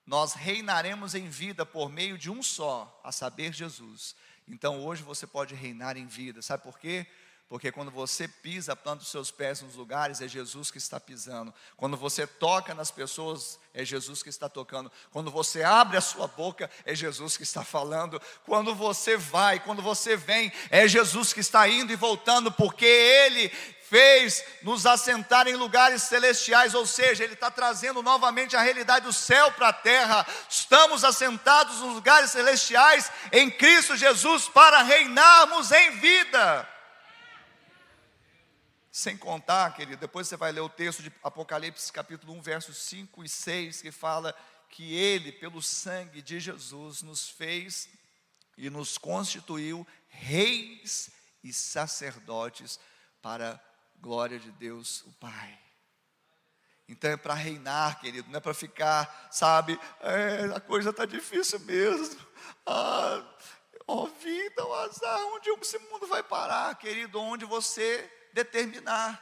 nós 0.05 0.35
reinaremos 0.35 1.15
em 1.15 1.31
vida 1.31 1.65
por 1.65 1.89
meio 1.89 2.19
de 2.19 2.31
um 2.31 2.43
só, 2.43 3.01
a 3.03 3.11
saber, 3.11 3.55
Jesus. 3.55 4.15
Então 4.49 4.85
hoje 4.85 5.03
você 5.03 5.27
pode 5.27 5.55
reinar 5.55 5.97
em 5.97 6.07
vida, 6.07 6.41
sabe 6.43 6.63
por 6.63 6.79
quê? 6.79 7.07
Porque 7.49 7.71
quando 7.71 7.93
você 7.93 8.27
pisa, 8.27 8.75
planta 8.75 9.05
os 9.05 9.09
seus 9.09 9.31
pés 9.31 9.63
nos 9.63 9.77
lugares, 9.77 10.21
é 10.21 10.27
Jesus 10.27 10.69
que 10.69 10.79
está 10.79 10.99
pisando. 10.99 11.55
Quando 11.77 11.97
você 11.97 12.27
toca 12.27 12.75
nas 12.75 12.91
pessoas, 12.91 13.61
é 13.73 13.85
Jesus 13.85 14.21
que 14.21 14.29
está 14.29 14.49
tocando. 14.49 14.91
Quando 15.13 15.31
você 15.31 15.63
abre 15.63 15.97
a 15.97 16.01
sua 16.01 16.27
boca, 16.27 16.69
é 16.85 16.93
Jesus 16.93 17.37
que 17.37 17.45
está 17.45 17.63
falando. 17.63 18.21
Quando 18.45 18.75
você 18.75 19.17
vai, 19.17 19.61
quando 19.61 19.81
você 19.81 20.17
vem, 20.17 20.53
é 20.71 20.89
Jesus 20.89 21.33
que 21.33 21.39
está 21.39 21.69
indo 21.69 21.93
e 21.93 21.97
voltando, 21.97 22.51
porque 22.51 22.85
Ele 22.85 23.49
fez 23.88 24.44
nos 24.62 24.87
assentar 24.87 25.46
em 25.46 25.55
lugares 25.55 26.03
celestiais, 26.03 26.75
ou 26.75 26.85
seja, 26.87 27.22
Ele 27.22 27.35
está 27.35 27.51
trazendo 27.51 28.03
novamente 28.03 28.57
a 28.57 28.62
realidade 28.62 29.07
do 29.07 29.12
céu 29.12 29.53
para 29.53 29.68
a 29.68 29.72
terra. 29.72 30.27
Estamos 30.49 31.05
assentados 31.05 31.81
nos 31.81 31.94
lugares 31.94 32.31
celestiais 32.31 33.11
em 33.33 33.51
Cristo 33.51 33.96
Jesus 33.96 34.49
para 34.49 34.83
reinarmos 34.83 35.70
em 35.70 35.99
vida. 35.99 36.68
Sem 38.90 39.16
contar, 39.16 39.75
querido, 39.75 40.01
depois 40.01 40.27
você 40.27 40.37
vai 40.37 40.51
ler 40.53 40.62
o 40.62 40.68
texto 40.68 41.03
de 41.03 41.12
Apocalipse 41.22 41.92
capítulo 41.92 42.33
1, 42.35 42.42
versos 42.42 42.79
5 42.79 43.22
e 43.25 43.29
6, 43.29 43.83
que 43.83 43.92
fala 43.92 44.35
que 44.70 44.94
Ele, 44.94 45.31
pelo 45.31 45.62
sangue 45.62 46.22
de 46.22 46.40
Jesus, 46.40 47.03
nos 47.03 47.29
fez 47.29 47.88
e 48.57 48.70
nos 48.70 48.96
constituiu 48.99 49.87
reis 50.09 51.11
e 51.44 51.53
sacerdotes 51.53 52.81
para 53.20 53.61
glória 54.01 54.39
de 54.39 54.51
Deus, 54.53 55.03
o 55.03 55.13
Pai. 55.15 55.59
Então 56.89 57.11
é 57.11 57.17
para 57.17 57.35
reinar, 57.35 57.99
querido, 58.01 58.29
não 58.31 58.39
é 58.39 58.41
para 58.41 58.55
ficar, 58.55 59.29
sabe, 59.31 59.79
é, 60.01 60.45
a 60.55 60.61
coisa 60.61 60.91
está 60.91 61.05
difícil 61.05 61.59
mesmo. 61.61 62.25
Ah, 62.65 63.25
ó 63.89 64.07
vida, 64.07 64.63
azar, 64.85 65.19
onde 65.27 65.51
esse 65.51 65.79
mundo 65.79 66.07
vai 66.07 66.23
parar, 66.23 66.77
querido? 66.77 67.21
Onde 67.21 67.45
você 67.45 68.09
determinar, 68.33 69.21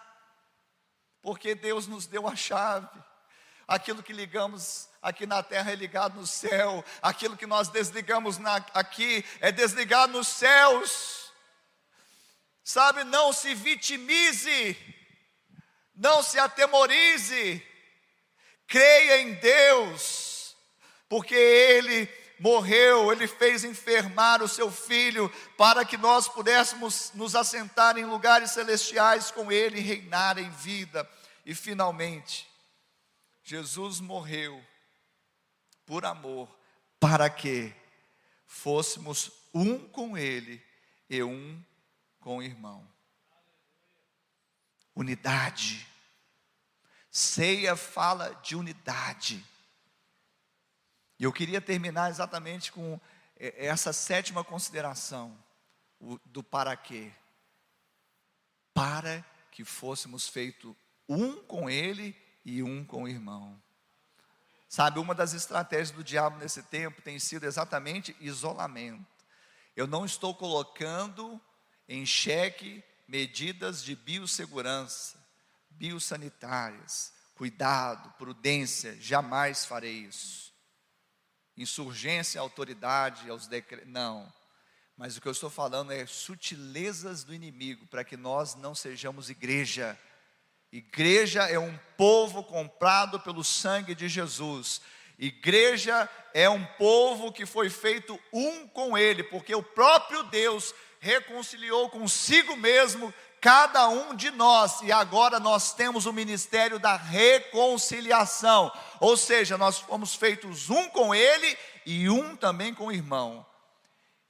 porque 1.22 1.54
Deus 1.54 1.86
nos 1.86 2.06
deu 2.06 2.28
a 2.28 2.36
chave. 2.36 3.02
Aquilo 3.66 4.02
que 4.02 4.12
ligamos 4.12 4.90
aqui 5.00 5.26
na 5.26 5.42
terra 5.42 5.72
é 5.72 5.74
ligado 5.74 6.20
no 6.20 6.26
céu, 6.26 6.84
aquilo 7.00 7.36
que 7.36 7.46
nós 7.46 7.68
desligamos 7.68 8.36
na, 8.36 8.56
aqui 8.74 9.24
é 9.40 9.50
desligado 9.50 10.12
nos 10.12 10.28
céus. 10.28 11.23
Sabe, 12.64 13.04
não 13.04 13.30
se 13.30 13.54
vitimize, 13.54 14.74
não 15.94 16.22
se 16.22 16.38
atemorize, 16.38 17.62
creia 18.66 19.20
em 19.20 19.34
Deus, 19.34 20.56
porque 21.06 21.34
Ele 21.34 22.08
morreu, 22.38 23.12
ele 23.12 23.26
fez 23.26 23.64
enfermar 23.64 24.42
o 24.42 24.48
seu 24.48 24.70
filho 24.70 25.30
para 25.56 25.84
que 25.84 25.96
nós 25.96 26.28
pudéssemos 26.28 27.12
nos 27.14 27.34
assentar 27.34 27.96
em 27.96 28.04
lugares 28.04 28.50
celestiais 28.50 29.30
com 29.30 29.50
ele 29.52 29.78
e 29.78 29.82
reinar 29.82 30.38
em 30.38 30.50
vida. 30.50 31.08
E 31.46 31.54
finalmente, 31.54 32.48
Jesus 33.42 34.00
morreu 34.00 34.62
por 35.86 36.04
amor, 36.04 36.48
para 36.98 37.28
que 37.28 37.72
fôssemos 38.46 39.30
um 39.52 39.78
com 39.78 40.16
ele 40.16 40.62
e 41.08 41.22
um 41.22 41.58
com 41.58 41.73
o 42.30 42.42
irmão. 42.42 42.86
Unidade. 44.94 45.86
Ceia 47.10 47.76
fala 47.76 48.34
de 48.42 48.56
unidade. 48.56 49.44
E 51.18 51.24
eu 51.24 51.32
queria 51.32 51.60
terminar 51.60 52.10
exatamente 52.10 52.72
com 52.72 53.00
é, 53.36 53.66
essa 53.66 53.92
sétima 53.92 54.42
consideração 54.44 55.36
do 56.24 56.42
para 56.42 56.76
quê. 56.76 57.12
Para 58.72 59.24
que 59.50 59.64
fôssemos 59.64 60.28
feitos 60.28 60.74
um 61.08 61.42
com 61.44 61.70
Ele 61.70 62.16
e 62.44 62.62
um 62.62 62.84
com 62.84 63.04
o 63.04 63.08
irmão. 63.08 63.60
Sabe, 64.68 64.98
uma 64.98 65.14
das 65.14 65.34
estratégias 65.34 65.92
do 65.92 66.02
diabo 66.02 66.38
nesse 66.38 66.62
tempo 66.64 67.00
tem 67.00 67.18
sido 67.18 67.44
exatamente 67.44 68.16
isolamento. 68.18 69.06
Eu 69.76 69.86
não 69.86 70.04
estou 70.04 70.34
colocando 70.34 71.40
em 71.88 72.06
xeque 72.06 72.82
medidas 73.06 73.82
de 73.82 73.94
biossegurança, 73.94 75.18
biosanitárias, 75.70 77.12
cuidado, 77.34 78.10
prudência, 78.18 78.96
jamais 79.00 79.64
farei 79.64 79.92
isso 79.92 80.44
insurgência 81.56 82.40
autoridade, 82.40 83.28
aos 83.30 83.46
decretos. 83.46 83.88
Não. 83.88 84.32
Mas 84.96 85.16
o 85.16 85.20
que 85.20 85.26
eu 85.28 85.32
estou 85.32 85.50
falando 85.50 85.92
é 85.92 86.06
sutilezas 86.06 87.24
do 87.24 87.34
inimigo, 87.34 87.86
para 87.86 88.04
que 88.04 88.16
nós 88.16 88.54
não 88.54 88.74
sejamos 88.74 89.30
igreja. 89.30 89.98
Igreja 90.70 91.42
é 91.44 91.58
um 91.58 91.76
povo 91.96 92.44
comprado 92.44 93.18
pelo 93.20 93.42
sangue 93.44 93.94
de 93.94 94.08
Jesus. 94.08 94.80
Igreja 95.18 96.08
é 96.32 96.48
um 96.48 96.64
povo 96.64 97.32
que 97.32 97.46
foi 97.46 97.70
feito 97.70 98.18
um 98.32 98.66
com 98.68 98.98
Ele, 98.98 99.22
porque 99.22 99.54
o 99.54 99.62
próprio 99.62 100.24
Deus 100.24 100.74
reconciliou 101.04 101.90
consigo 101.90 102.56
mesmo 102.56 103.12
cada 103.38 103.88
um 103.88 104.14
de 104.14 104.30
nós, 104.30 104.80
e 104.80 104.90
agora 104.90 105.38
nós 105.38 105.74
temos 105.74 106.06
o 106.06 106.14
ministério 106.14 106.78
da 106.78 106.96
reconciliação, 106.96 108.72
ou 108.98 109.14
seja, 109.14 109.58
nós 109.58 109.78
fomos 109.78 110.14
feitos 110.14 110.70
um 110.70 110.88
com 110.88 111.14
Ele 111.14 111.58
e 111.84 112.08
um 112.08 112.34
também 112.34 112.72
com 112.72 112.86
o 112.86 112.92
irmão. 112.92 113.44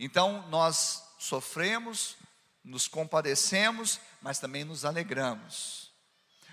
Então 0.00 0.44
nós 0.48 1.04
sofremos, 1.16 2.16
nos 2.64 2.88
compadecemos, 2.88 4.00
mas 4.20 4.40
também 4.40 4.64
nos 4.64 4.84
alegramos. 4.84 5.92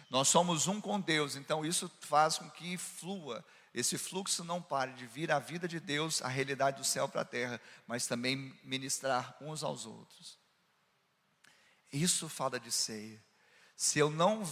Nós 0.08 0.28
somos 0.28 0.68
um 0.68 0.80
com 0.80 1.00
Deus, 1.00 1.36
então 1.36 1.66
isso 1.66 1.92
faz 2.02 2.38
com 2.38 2.48
que 2.52 2.78
flua, 2.78 3.44
esse 3.74 3.98
fluxo 3.98 4.44
não 4.44 4.62
pare 4.62 4.92
de 4.94 5.08
vir 5.08 5.32
a 5.32 5.40
vida 5.40 5.68
de 5.68 5.80
Deus, 5.80 6.22
a 6.22 6.28
realidade 6.28 6.78
do 6.78 6.84
céu 6.84 7.08
para 7.08 7.22
a 7.22 7.26
terra, 7.26 7.62
mas 7.88 8.06
também 8.06 8.54
ministrar 8.64 9.38
uns 9.42 9.64
aos 9.64 9.86
outros. 9.86 10.38
Isso 11.92 12.28
fala 12.28 12.60
de 12.60 12.72
ceia. 12.72 13.24
Se 13.76 13.98
eu 13.98 14.10
não 14.10 14.44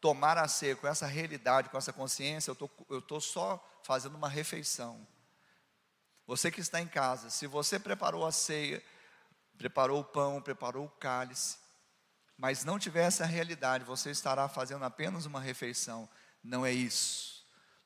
tomar 0.00 0.38
a 0.38 0.48
ceia 0.48 0.74
com 0.74 0.86
essa 0.86 1.06
realidade, 1.06 1.68
com 1.68 1.78
essa 1.78 1.92
consciência, 1.92 2.50
eu 2.50 2.54
tô, 2.54 2.70
estou 2.90 3.20
só 3.20 3.62
fazendo 3.82 4.16
uma 4.16 4.28
refeição. 4.28 5.06
Você 6.26 6.50
que 6.50 6.60
está 6.60 6.80
em 6.80 6.88
casa, 6.88 7.30
se 7.30 7.46
você 7.46 7.78
preparou 7.78 8.26
a 8.26 8.32
ceia, 8.32 8.82
preparou 9.58 10.00
o 10.00 10.04
pão, 10.04 10.40
preparou 10.40 10.86
o 10.86 10.90
cálice, 10.90 11.58
mas 12.36 12.64
não 12.64 12.78
tiver 12.78 13.04
essa 13.04 13.24
realidade, 13.26 13.84
você 13.84 14.10
estará 14.10 14.48
fazendo 14.48 14.84
apenas 14.84 15.26
uma 15.26 15.40
refeição. 15.40 16.08
Não 16.42 16.64
é 16.64 16.72
isso. 16.72 17.31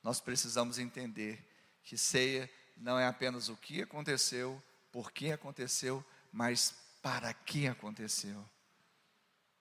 Nós 0.07 0.21
precisamos 0.21 0.79
entender 0.79 1.45
que 1.83 1.99
ceia 1.99 2.49
não 2.77 2.97
é 2.97 3.09
apenas 3.09 3.49
o 3.49 3.57
que 3.57 3.83
aconteceu, 3.83 4.63
por 4.93 5.11
que 5.11 5.33
aconteceu, 5.33 6.05
mas 6.31 6.77
para 7.03 7.35
que 7.35 7.67
aconteceu. 7.67 8.49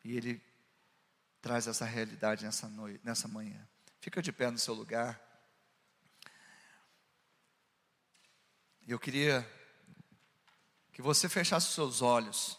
E 0.03 0.15
ele 0.15 0.39
traz 1.41 1.65
essa 1.65 1.83
realidade 1.83 2.45
nessa 2.45 2.69
noite, 2.69 3.01
nessa 3.03 3.27
manhã. 3.27 3.67
Fica 3.99 4.21
de 4.21 4.31
pé 4.31 4.51
no 4.51 4.59
seu 4.59 4.75
lugar. 4.75 5.19
Eu 8.87 8.99
queria 8.99 9.41
que 10.93 11.01
você 11.01 11.27
fechasse 11.27 11.69
os 11.69 11.73
seus 11.73 12.03
olhos 12.03 12.55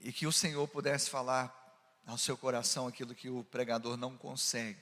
e 0.00 0.12
que 0.12 0.26
o 0.26 0.32
Senhor 0.32 0.66
pudesse 0.66 1.08
falar 1.08 1.57
ao 2.08 2.16
seu 2.16 2.38
coração 2.38 2.88
aquilo 2.88 3.14
que 3.14 3.28
o 3.28 3.44
pregador 3.44 3.94
não 3.98 4.16
consegue, 4.16 4.80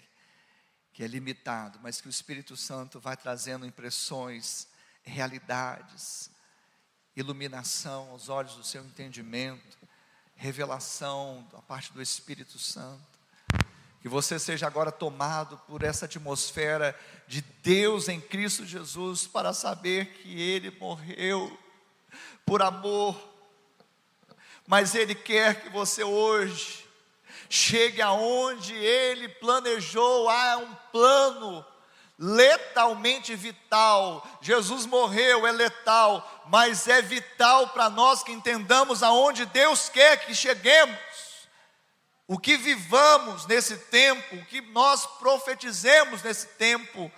que 0.92 1.02
é 1.02 1.08
limitado, 1.08 1.76
mas 1.82 2.00
que 2.00 2.06
o 2.06 2.10
Espírito 2.10 2.56
Santo 2.56 3.00
vai 3.00 3.16
trazendo 3.16 3.66
impressões, 3.66 4.68
realidades, 5.02 6.30
iluminação 7.16 8.10
aos 8.10 8.28
olhos 8.28 8.54
do 8.54 8.62
seu 8.62 8.84
entendimento, 8.84 9.76
revelação 10.36 11.44
da 11.52 11.60
parte 11.60 11.92
do 11.92 12.00
Espírito 12.00 12.60
Santo. 12.60 13.02
Que 14.00 14.08
você 14.08 14.38
seja 14.38 14.68
agora 14.68 14.92
tomado 14.92 15.58
por 15.66 15.82
essa 15.82 16.04
atmosfera 16.04 16.96
de 17.26 17.40
Deus 17.60 18.08
em 18.08 18.20
Cristo 18.20 18.64
Jesus 18.64 19.26
para 19.26 19.52
saber 19.52 20.12
que 20.18 20.40
Ele 20.40 20.70
morreu 20.78 21.58
por 22.44 22.62
amor, 22.62 23.20
mas 24.64 24.94
Ele 24.94 25.14
quer 25.14 25.62
que 25.62 25.68
você 25.70 26.04
hoje 26.04 26.85
chegue 27.48 28.02
aonde 28.02 28.74
Ele 28.74 29.28
planejou, 29.28 30.28
há 30.28 30.58
um 30.58 30.74
plano 30.92 31.64
letalmente 32.18 33.34
vital. 33.34 34.26
Jesus 34.40 34.86
morreu, 34.86 35.46
é 35.46 35.52
letal, 35.52 36.44
mas 36.48 36.88
é 36.88 37.02
vital 37.02 37.68
para 37.68 37.90
nós 37.90 38.22
que 38.22 38.32
entendamos 38.32 39.02
aonde 39.02 39.44
Deus 39.46 39.88
quer 39.88 40.24
que 40.24 40.34
cheguemos 40.34 40.98
o 42.28 42.38
que 42.38 42.56
vivamos 42.56 43.46
nesse 43.46 43.76
tempo, 43.76 44.36
o 44.36 44.44
que 44.46 44.60
nós 44.60 45.06
profetizemos 45.06 46.22
nesse 46.22 46.46
tempo. 46.48 47.10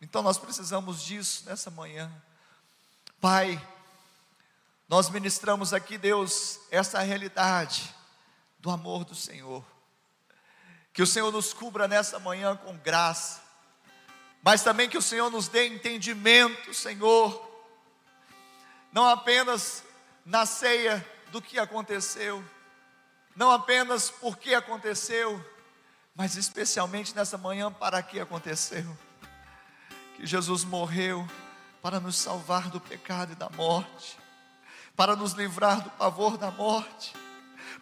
Então 0.00 0.22
nós 0.22 0.38
precisamos 0.38 1.02
disso 1.02 1.44
nessa 1.46 1.70
manhã. 1.70 2.10
Pai, 3.20 3.60
nós 4.88 5.10
ministramos 5.10 5.74
aqui, 5.74 5.98
Deus, 5.98 6.60
essa 6.70 7.00
realidade 7.00 7.93
do 8.64 8.70
amor 8.70 9.04
do 9.04 9.14
Senhor. 9.14 9.62
Que 10.90 11.02
o 11.02 11.06
Senhor 11.06 11.30
nos 11.30 11.52
cubra 11.52 11.86
nessa 11.86 12.18
manhã 12.18 12.56
com 12.56 12.74
graça, 12.78 13.42
mas 14.42 14.62
também 14.62 14.88
que 14.88 14.96
o 14.96 15.02
Senhor 15.02 15.30
nos 15.30 15.48
dê 15.48 15.66
entendimento, 15.66 16.72
Senhor, 16.72 17.46
não 18.90 19.06
apenas 19.06 19.84
na 20.24 20.46
ceia 20.46 21.06
do 21.30 21.42
que 21.42 21.58
aconteceu, 21.58 22.42
não 23.36 23.50
apenas 23.50 24.08
porque 24.08 24.54
aconteceu, 24.54 25.44
mas 26.14 26.34
especialmente 26.36 27.14
nessa 27.14 27.36
manhã 27.36 27.70
para 27.70 28.02
que 28.02 28.18
aconteceu. 28.18 28.96
Que 30.16 30.24
Jesus 30.24 30.64
morreu 30.64 31.28
para 31.82 32.00
nos 32.00 32.16
salvar 32.16 32.70
do 32.70 32.80
pecado 32.80 33.32
e 33.32 33.36
da 33.36 33.50
morte, 33.50 34.18
para 34.96 35.14
nos 35.14 35.32
livrar 35.32 35.82
do 35.82 35.90
pavor 35.90 36.38
da 36.38 36.50
morte, 36.50 37.12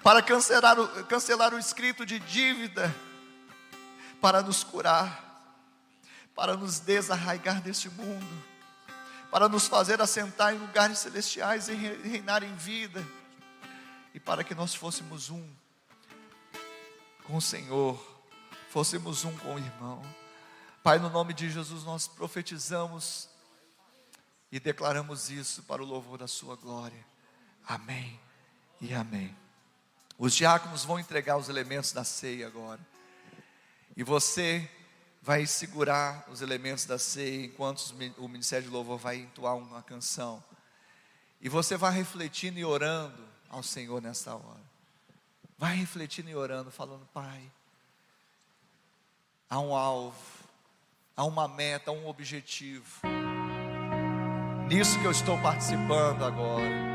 para 0.03 0.23
cancelar 0.23 0.79
o, 0.79 1.05
cancelar 1.05 1.55
o 1.55 1.59
escrito 1.59 2.05
de 2.05 2.19
dívida, 2.19 2.95
para 4.21 4.43
nos 4.43 4.65
curar, 4.65 5.23
para 6.35 6.57
nos 6.57 6.81
desarraigar 6.81 7.61
deste 7.61 7.89
mundo, 7.89 8.45
para 9.31 9.49
nos 9.49 9.67
fazer 9.67 10.01
assentar 10.01 10.55
em 10.55 10.59
lugares 10.59 10.99
celestiais 10.99 11.69
e 11.69 11.75
reinar 11.75 12.43
em 12.43 12.55
vida 12.55 13.05
e 14.15 14.21
para 14.21 14.45
que 14.45 14.55
nós 14.55 14.75
fôssemos 14.75 15.31
um 15.31 15.49
com 17.25 17.37
o 17.37 17.43
Senhor, 17.43 17.99
fôssemos 18.71 19.25
um 19.25 19.37
com 19.39 19.55
o 19.55 19.59
irmão. 19.59 20.03
Pai, 20.83 20.99
no 20.99 21.09
nome 21.09 21.33
de 21.33 21.49
Jesus, 21.49 21.85
nós 21.85 22.09
profetizamos 22.09 23.29
e 24.51 24.59
declaramos 24.59 25.31
isso 25.31 25.63
para 25.63 25.83
o 25.83 25.87
louvor 25.87 26.19
da 26.19 26.27
Sua 26.27 26.57
glória. 26.57 27.07
Amém 27.67 28.19
e 28.81 28.93
amém. 28.93 29.41
Os 30.19 30.35
diáconos 30.35 30.85
vão 30.85 30.99
entregar 30.99 31.37
os 31.37 31.49
elementos 31.49 31.93
da 31.93 32.05
ceia 32.05 32.47
agora, 32.47 32.81
e 33.97 34.03
você 34.03 34.69
vai 35.21 35.47
segurar 35.47 36.25
os 36.29 36.43
elementos 36.43 36.85
da 36.85 36.99
ceia 36.99 37.45
enquanto 37.45 37.95
o 38.19 38.29
Ministério 38.29 38.67
de 38.67 38.73
Louvor 38.73 38.99
vai 38.99 39.17
entoar 39.17 39.57
uma 39.57 39.83
canção, 39.83 40.43
e 41.41 41.49
você 41.49 41.77
vai 41.77 41.93
refletindo 41.93 42.59
e 42.59 42.65
orando 42.65 43.25
ao 43.49 43.63
Senhor 43.63 44.01
nesta 44.01 44.35
hora. 44.35 44.73
Vai 45.59 45.77
refletindo 45.77 46.29
e 46.29 46.35
orando, 46.35 46.71
falando: 46.71 47.07
Pai, 47.13 47.43
há 49.49 49.61
um 49.61 49.75
alvo, 49.75 50.17
há 51.17 51.25
uma 51.25 51.47
meta, 51.47 51.91
há 51.91 51.95
um 51.95 52.09
objetivo. 52.09 53.01
Nisso 54.69 54.99
que 55.01 55.05
eu 55.05 55.11
estou 55.11 55.41
participando 55.41 56.25
agora. 56.25 56.93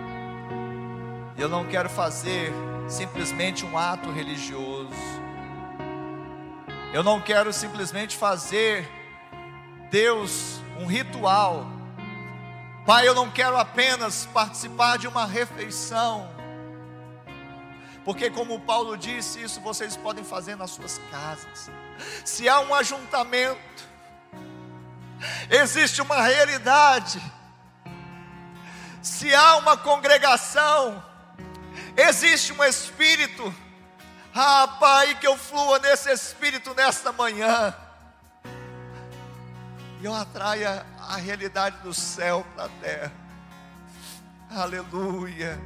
Eu 1.37 1.47
não 1.47 1.67
quero 1.67 1.89
fazer 1.89 2.51
simplesmente 2.87 3.65
um 3.65 3.77
ato 3.77 4.11
religioso. 4.11 4.93
Eu 6.93 7.03
não 7.03 7.21
quero 7.21 7.51
simplesmente 7.51 8.15
fazer 8.15 8.89
Deus 9.89 10.61
um 10.79 10.85
ritual. 10.85 11.65
Pai, 12.85 13.07
eu 13.07 13.13
não 13.13 13.29
quero 13.29 13.57
apenas 13.57 14.25
participar 14.27 14.97
de 14.97 15.07
uma 15.07 15.25
refeição. 15.25 16.29
Porque, 18.05 18.29
como 18.29 18.61
Paulo 18.61 18.97
disse, 18.97 19.43
isso 19.43 19.59
vocês 19.59 19.97
podem 19.97 20.23
fazer 20.23 20.55
nas 20.55 20.71
suas 20.71 20.97
casas. 21.11 21.69
Se 22.23 22.47
há 22.47 22.61
um 22.61 22.73
ajuntamento, 22.73 23.83
existe 25.49 26.01
uma 26.01 26.21
realidade. 26.21 27.21
Se 29.01 29.35
há 29.35 29.57
uma 29.57 29.75
congregação, 29.75 31.03
existe 31.95 32.53
um 32.53 32.63
espírito. 32.63 33.53
Ah, 34.33 34.77
Pai, 34.79 35.15
que 35.19 35.27
eu 35.27 35.35
flua 35.37 35.79
nesse 35.79 36.11
espírito 36.11 36.73
nesta 36.75 37.11
manhã. 37.11 37.73
E 39.99 40.05
eu 40.05 40.13
atraia 40.13 40.85
a 40.99 41.17
realidade 41.17 41.77
do 41.81 41.93
céu 41.93 42.45
para 42.55 42.65
a 42.65 42.69
terra. 42.69 43.11
Aleluia. 44.49 45.59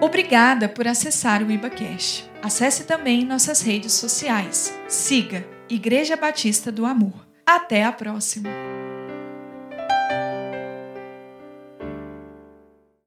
Obrigada 0.00 0.68
por 0.68 0.88
acessar 0.88 1.42
o 1.42 1.50
IbaCast. 1.50 2.30
Acesse 2.42 2.84
também 2.84 3.24
nossas 3.24 3.60
redes 3.60 3.92
sociais. 3.92 4.74
Siga 4.88 5.46
Igreja 5.68 6.16
Batista 6.16 6.72
do 6.72 6.86
Amor. 6.86 7.26
Até 7.46 7.84
a 7.84 7.92
próxima! 7.92 8.79